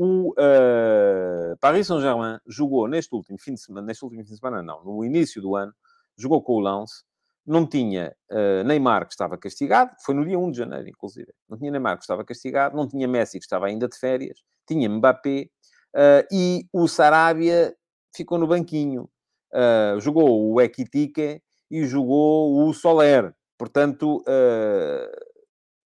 [0.00, 4.62] o uh, Paris Saint-Germain jogou neste último fim de semana, neste último fim de semana
[4.62, 5.74] não, no início do ano,
[6.16, 7.04] jogou com o Lens,
[7.44, 11.32] não tinha uh, Neymar que estava castigado, foi no dia 1 de janeiro, inclusive.
[11.48, 14.88] Não tinha Neymar que estava castigado, não tinha Messi que estava ainda de férias, tinha
[14.88, 15.48] Mbappé,
[15.94, 17.74] Uh, e o Sarabia
[18.14, 19.08] ficou no banquinho.
[19.52, 23.34] Uh, jogou o Equitique e jogou o Soler.
[23.58, 25.26] Portanto, uh,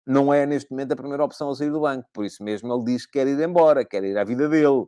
[0.06, 2.08] não é neste momento a primeira opção a sair do banco.
[2.14, 4.86] Por isso mesmo ele diz que quer ir embora, quer ir à vida dele.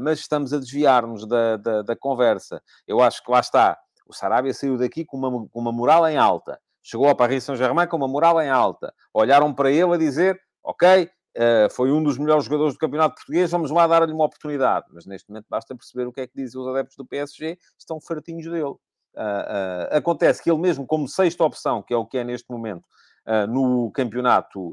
[0.00, 2.62] Mas estamos a desviar-nos da, da, da, conversa.
[2.86, 3.78] Eu acho que lá está.
[4.06, 6.58] O Sarabia saiu daqui com uma, com uma moral em alta.
[6.82, 8.94] Chegou ao Paris Saint-Germain com uma moral em alta.
[9.12, 13.50] Olharam para ele a dizer, ok, uh, foi um dos melhores jogadores do campeonato português,
[13.50, 14.86] vamos lá dar-lhe uma oportunidade.
[14.92, 18.00] Mas neste momento basta perceber o que é que dizem os adeptos do PSG, estão
[18.00, 18.74] fartinhos dele.
[19.14, 22.50] Uh, uh, acontece que ele mesmo, como sexta opção, que é o que é neste
[22.50, 22.84] momento,
[23.26, 24.72] uh, no campeonato,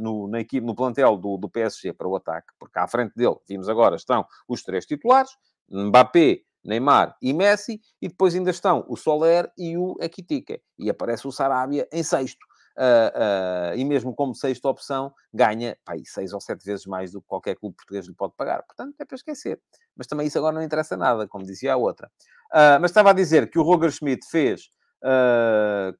[0.00, 3.36] no, na equipe, no plantel do, do PSG para o ataque, porque à frente dele,
[3.48, 5.30] vimos agora, estão os três titulares,
[5.70, 10.60] Mbappé, Neymar e Messi, e depois ainda estão o Soler e o Equitica.
[10.78, 12.46] E aparece o Sarabia em sexto.
[12.76, 17.20] Uh, uh, e mesmo como sexta opção, ganha pá, seis ou sete vezes mais do
[17.20, 18.62] que qualquer clube português lhe pode pagar.
[18.62, 19.60] Portanto, é para esquecer.
[19.96, 22.10] Mas também isso agora não interessa nada, como dizia a outra.
[22.50, 24.70] Uh, mas estava a dizer que o Roger Schmidt fez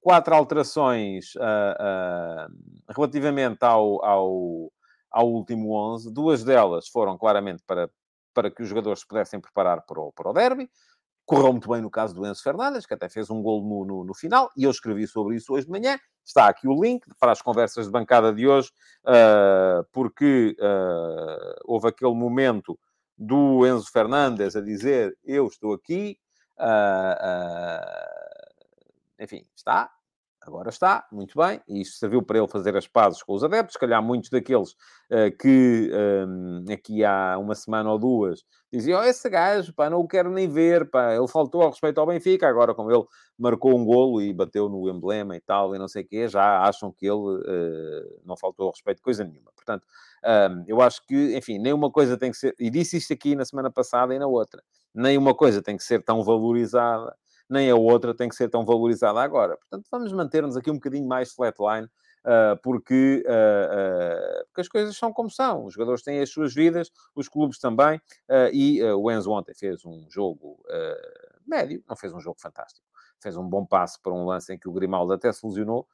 [0.01, 1.33] quatro alterações
[2.89, 4.73] relativamente ao, ao,
[5.11, 6.15] ao último 11.
[6.15, 7.91] Duas delas foram claramente para,
[8.33, 10.71] para que os jogadores se pudessem preparar para o, para o derby.
[11.33, 14.05] Correu muito bem no caso do Enzo Fernandes, que até fez um gol no, no,
[14.05, 15.99] no, final, e eu escrevi sobre isso hoje de manhã.
[16.23, 18.71] Está aqui o link para as conversas de bancada de hoje,
[19.07, 22.79] uh, porque uh, houve aquele momento
[23.17, 26.19] do Enzo Fernandes a dizer: Eu estou aqui.
[26.59, 27.65] Uh,
[29.19, 29.91] enfim, está,
[30.45, 33.75] Agora está, muito bem, e isto serviu para ele fazer as pazes com os adeptos.
[33.75, 35.91] Se calhar muitos daqueles uh, que
[36.27, 40.31] um, aqui há uma semana ou duas diziam: oh, esse gajo, pá, não o quero
[40.31, 42.49] nem ver, pá, ele faltou ao respeito ao Benfica.
[42.49, 43.05] Agora, como ele
[43.39, 46.63] marcou um golo e bateu no emblema e tal, e não sei o quê, já
[46.63, 49.53] acham que ele uh, não faltou ao respeito de coisa nenhuma.
[49.55, 49.87] Portanto,
[50.25, 53.37] um, eu acho que, enfim, nem uma coisa tem que ser, e disse isto aqui
[53.37, 54.61] na semana passada e na outra,
[54.93, 57.17] nem uma coisa tem que ser tão valorizada
[57.53, 59.57] nem a outra tem que ser tão valorizada agora.
[59.57, 61.87] Portanto, vamos manter-nos aqui um bocadinho mais flatline,
[62.25, 65.67] uh, porque, uh, uh, porque as coisas são como são.
[65.67, 68.01] Os jogadores têm as suas vidas, os clubes também,
[68.53, 70.65] e o Enzo ontem fez um jogo
[71.47, 72.87] médio, não fez um jogo fantástico.
[73.21, 75.87] Fez um bom passe para um lance em que o Grimaldo até se lesionou,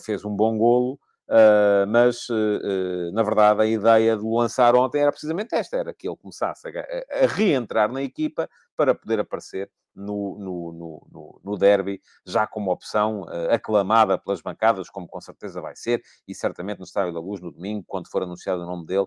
[0.00, 5.10] fez um bom golo, Uh, mas, uh, na verdade, a ideia de lançar ontem era
[5.10, 10.36] precisamente esta: era que ele começasse a, a reentrar na equipa para poder aparecer no,
[10.38, 10.72] no,
[11.10, 16.02] no, no, derby, já como opção uh, aclamada pelas bancadas, como com certeza vai ser,
[16.28, 19.06] e certamente no Estádio da Luz, no domingo, quando for anunciado o nome dele,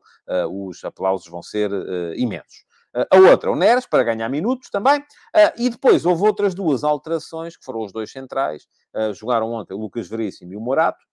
[0.49, 1.69] os aplausos vão ser
[2.15, 2.65] imensos.
[3.11, 5.03] a outra, o Neres, para ganhar minutos também,
[5.57, 8.65] e depois houve outras duas alterações, que foram os dois centrais,
[9.13, 11.05] jogaram ontem o Lucas Veríssimo e o Morato,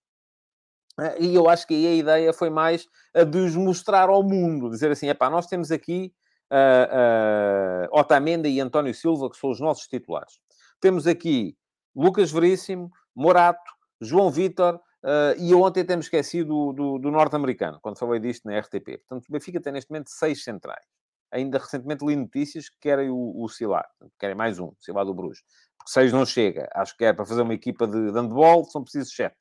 [1.19, 4.71] e eu acho que aí a ideia foi mais a de os mostrar ao mundo,
[4.71, 6.13] dizer assim, é pá, nós temos aqui
[6.53, 10.39] uh, uh, e António Silva, que são os nossos titulares.
[10.81, 11.57] Temos aqui
[11.95, 17.99] Lucas Veríssimo, Morato, João Vitor, uh, e ontem temos esquecido do, do, do norte-americano, quando
[17.99, 18.99] falei disto na RTP.
[19.07, 20.85] Portanto, o Benfica tem neste momento seis centrais.
[21.33, 23.87] Ainda recentemente li notícias que querem o, o Silar,
[24.21, 25.43] querem mais um, Silar do Bruges.
[25.77, 26.69] Porque seis não chega.
[26.73, 29.37] Acho que é para fazer uma equipa de, de handball, são precisos sete.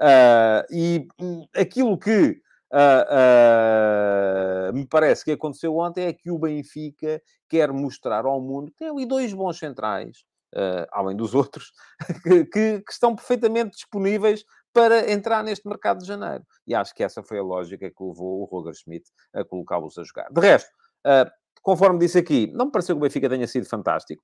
[0.00, 1.08] Uh, e
[1.54, 2.40] aquilo que
[2.72, 3.06] Uh,
[4.70, 8.78] uh, me parece que aconteceu ontem é que o Benfica quer mostrar ao mundo que
[8.78, 11.70] tem ali dois bons centrais, uh, além dos outros,
[12.24, 16.44] que, que, que, estão perfeitamente disponíveis para entrar neste mercado de janeiro.
[16.66, 20.02] E acho que essa foi a lógica que levou o Roger Schmidt a colocá-los a
[20.02, 20.28] jogar.
[20.30, 20.70] De resto,
[21.66, 24.22] conforme disse aqui, não me pareceu que o Benfica tenha sido fantástico.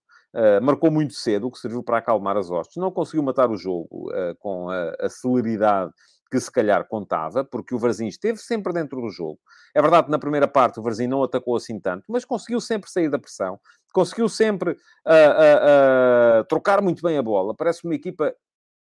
[0.63, 2.77] marcou muito cedo, o que serviu para acalmar as hostes.
[2.77, 5.91] Não conseguiu matar o jogo com a, a celeridade
[6.31, 9.41] que se calhar contava, porque o Varzim esteve sempre dentro do jogo.
[9.75, 12.89] É verdade que na primeira parte o Varzim não atacou assim tanto, mas conseguiu sempre
[12.89, 13.59] sair da pressão,
[13.93, 17.55] conseguiu sempre uh, uh, uh, trocar muito bem a bola.
[17.55, 18.33] Parece uma equipa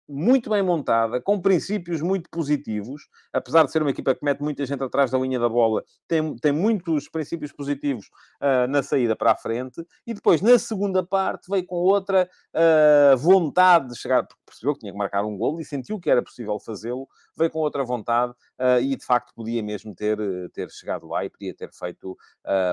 [0.08, 4.64] muito bem montada, com princípios muito positivos, apesar de ser uma equipa que mete muita
[4.66, 8.06] gente atrás da linha da bola, tem, tem muitos princípios positivos
[8.40, 13.16] uh, na saída para a frente, e depois, na segunda parte, veio com outra uh,
[13.16, 16.22] vontade de chegar, porque percebeu que tinha que marcar um gol e sentiu que era
[16.22, 20.18] possível fazê-lo, veio com outra vontade uh, e, de facto, podia mesmo ter,
[20.52, 22.16] ter chegado lá e podia ter feito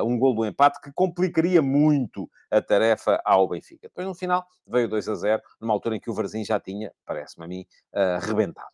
[0.04, 3.88] um gol do empate, que complicaria muito a tarefa ao Benfica.
[3.88, 6.92] Depois, no final, veio 2 a 0, numa altura em que o Varzim já tinha,
[7.06, 8.68] parece parece-me a mim, uh, rebentado.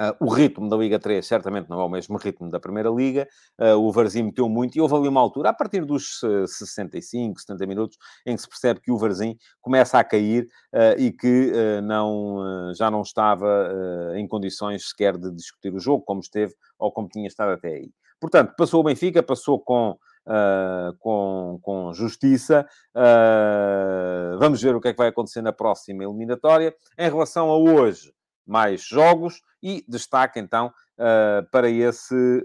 [0.00, 3.28] Uh, o ritmo da Liga 3 certamente não é o mesmo ritmo da Primeira Liga.
[3.60, 7.40] Uh, o Varzim meteu muito e houve ali uma altura, a partir dos uh, 65,
[7.40, 11.52] 70 minutos, em que se percebe que o Varzim começa a cair uh, e que
[11.84, 13.72] não, já não estava
[14.16, 17.90] em condições sequer de discutir o jogo, como esteve ou como tinha estado até aí.
[18.20, 19.96] Portanto, passou o Benfica, passou com
[20.26, 22.66] uh, com, com justiça.
[22.94, 26.74] Uh, vamos ver o que é que vai acontecer na próxima eliminatória.
[26.98, 28.12] Em relação a hoje,
[28.46, 32.42] mais jogos e destaque então uh, para esse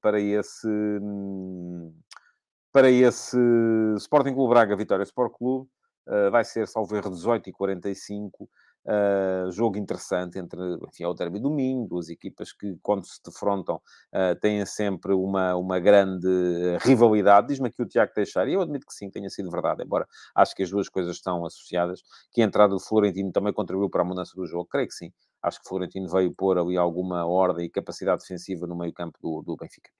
[0.00, 1.94] para esse hum,
[2.72, 3.38] para esse
[3.96, 5.68] Sporting Clube Braga Vitória Sport Clube
[6.30, 8.48] vai ser salvo erro 18 e 45
[8.86, 13.20] Uh, jogo interessante entre, enfim, é o derby do Minho, duas equipas que, quando se
[13.24, 13.80] defrontam,
[14.14, 16.28] uh, têm sempre uma, uma grande
[16.82, 17.48] rivalidade.
[17.48, 20.06] Diz-me aqui o Tiago Teixeira, e eu admito que sim, tenha sido verdade, embora
[20.36, 24.02] acho que as duas coisas estão associadas, que a entrada do Florentino também contribuiu para
[24.02, 25.12] a mudança do jogo, creio que sim.
[25.42, 29.18] Acho que o Florentino veio pôr ali alguma ordem e capacidade defensiva no meio campo
[29.20, 29.90] do, do Benfica.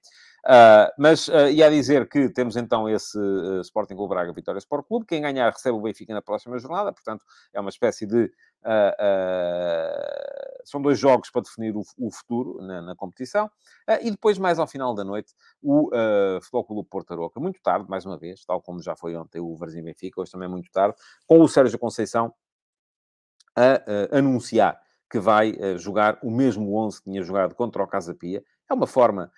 [0.45, 4.87] Uh, mas uh, ia dizer que temos então esse uh, Sporting Clube Braga Vitória Sport
[4.87, 5.05] Clube.
[5.05, 8.31] Quem ganhar recebe o Benfica na próxima jornada, portanto, é uma espécie de.
[10.63, 13.49] são dois jogos para definir o, o futuro na, na competição.
[14.01, 15.89] e depois, mais ao final da noite, o
[16.41, 19.55] Futebol Clube Porto Aroca, muito tarde, mais uma vez, tal como já foi ontem o
[19.55, 22.33] Varzim Benfica, hoje também muito tarde, com o Sérgio Conceição
[23.55, 24.79] a anunciar
[25.09, 28.43] que vai jogar o mesmo 11 que tinha jogado contra o Casa Pia.
[28.69, 29.31] É uma forma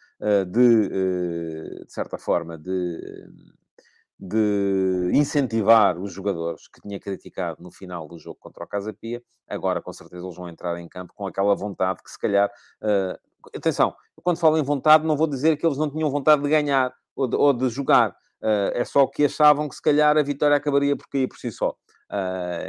[0.45, 3.27] de, eh, de certa forma, de,
[4.19, 9.23] de incentivar os jogadores que tinha criticado no final do jogo contra o Casa Pia.
[9.47, 12.49] Agora, com certeza, eles vão entrar em campo com aquela vontade que, se calhar...
[12.81, 13.17] Uh,
[13.55, 16.93] atenção, quando falo em vontade, não vou dizer que eles não tinham vontade de ganhar
[17.15, 18.15] ou de, ou de jogar.
[18.41, 21.75] É só que achavam que, se calhar, a vitória acabaria por cair por si só.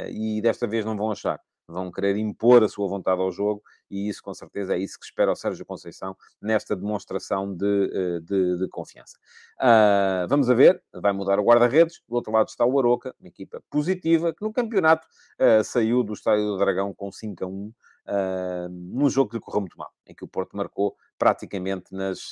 [0.09, 1.39] E desta vez não vão achar
[1.71, 3.61] vão querer impor a sua vontade ao jogo
[3.91, 8.19] e isso, com certeza, é isso que espera o Sérgio Conceição nesta demonstração de, eh,
[8.21, 9.17] de, de confiança.
[9.59, 12.01] Uh, vamos a ver, vai mudar o guarda-redes.
[12.07, 15.05] Do outro lado está o Aroca, uma equipa positiva, que no campeonato
[15.39, 17.51] uh, saiu do Estádio do Dragão com 5 a 1.
[17.51, 17.73] Uh,
[18.07, 22.31] ah, num jogo que correu muito mal, em que o Porto marcou praticamente nas,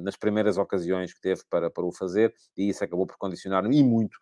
[0.00, 3.84] nas primeiras ocasiões que teve para, para o fazer, e isso acabou por condicionar e
[3.84, 4.18] muito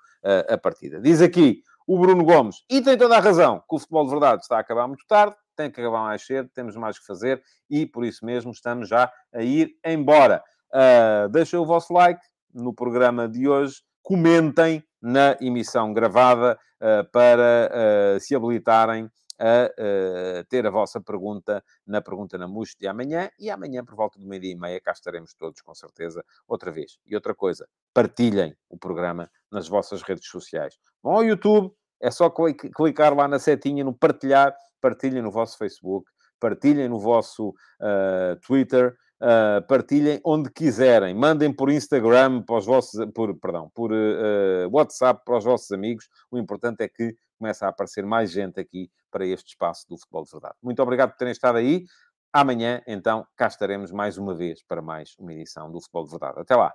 [0.46, 1.00] a partida.
[1.00, 4.42] Diz aqui o Bruno Gomes, e tem toda a razão, que o futebol de verdade
[4.42, 7.86] está a acabar muito tarde, tem que acabar mais cedo, temos mais que fazer e
[7.86, 10.42] por isso mesmo estamos já a ir embora.
[10.72, 12.20] Uh, deixem o vosso like
[12.52, 17.70] no programa de hoje, comentem na emissão gravada uh, para
[18.16, 19.08] uh, se habilitarem
[19.38, 23.28] a uh, ter a vossa pergunta na Pergunta na MUS de amanhã.
[23.38, 26.98] E amanhã, por volta do meio-dia e meia, cá estaremos todos, com certeza, outra vez.
[27.06, 30.74] E outra coisa, partilhem o programa nas vossas redes sociais.
[31.02, 36.10] Vão ao YouTube, é só clicar lá na setinha no partilhar, partilhem no vosso Facebook,
[36.38, 43.06] partilhem no vosso uh, Twitter, uh, partilhem onde quiserem, mandem por Instagram para os vossos,
[43.14, 46.08] por, perdão, por uh, WhatsApp para os vossos amigos.
[46.30, 50.24] O importante é que comece a aparecer mais gente aqui para este espaço do futebol
[50.24, 50.54] de verdade.
[50.62, 51.84] Muito obrigado por terem estado aí.
[52.32, 56.40] Amanhã, então, cá estaremos mais uma vez para mais uma edição do Futebol de Verdade.
[56.40, 56.74] Até lá!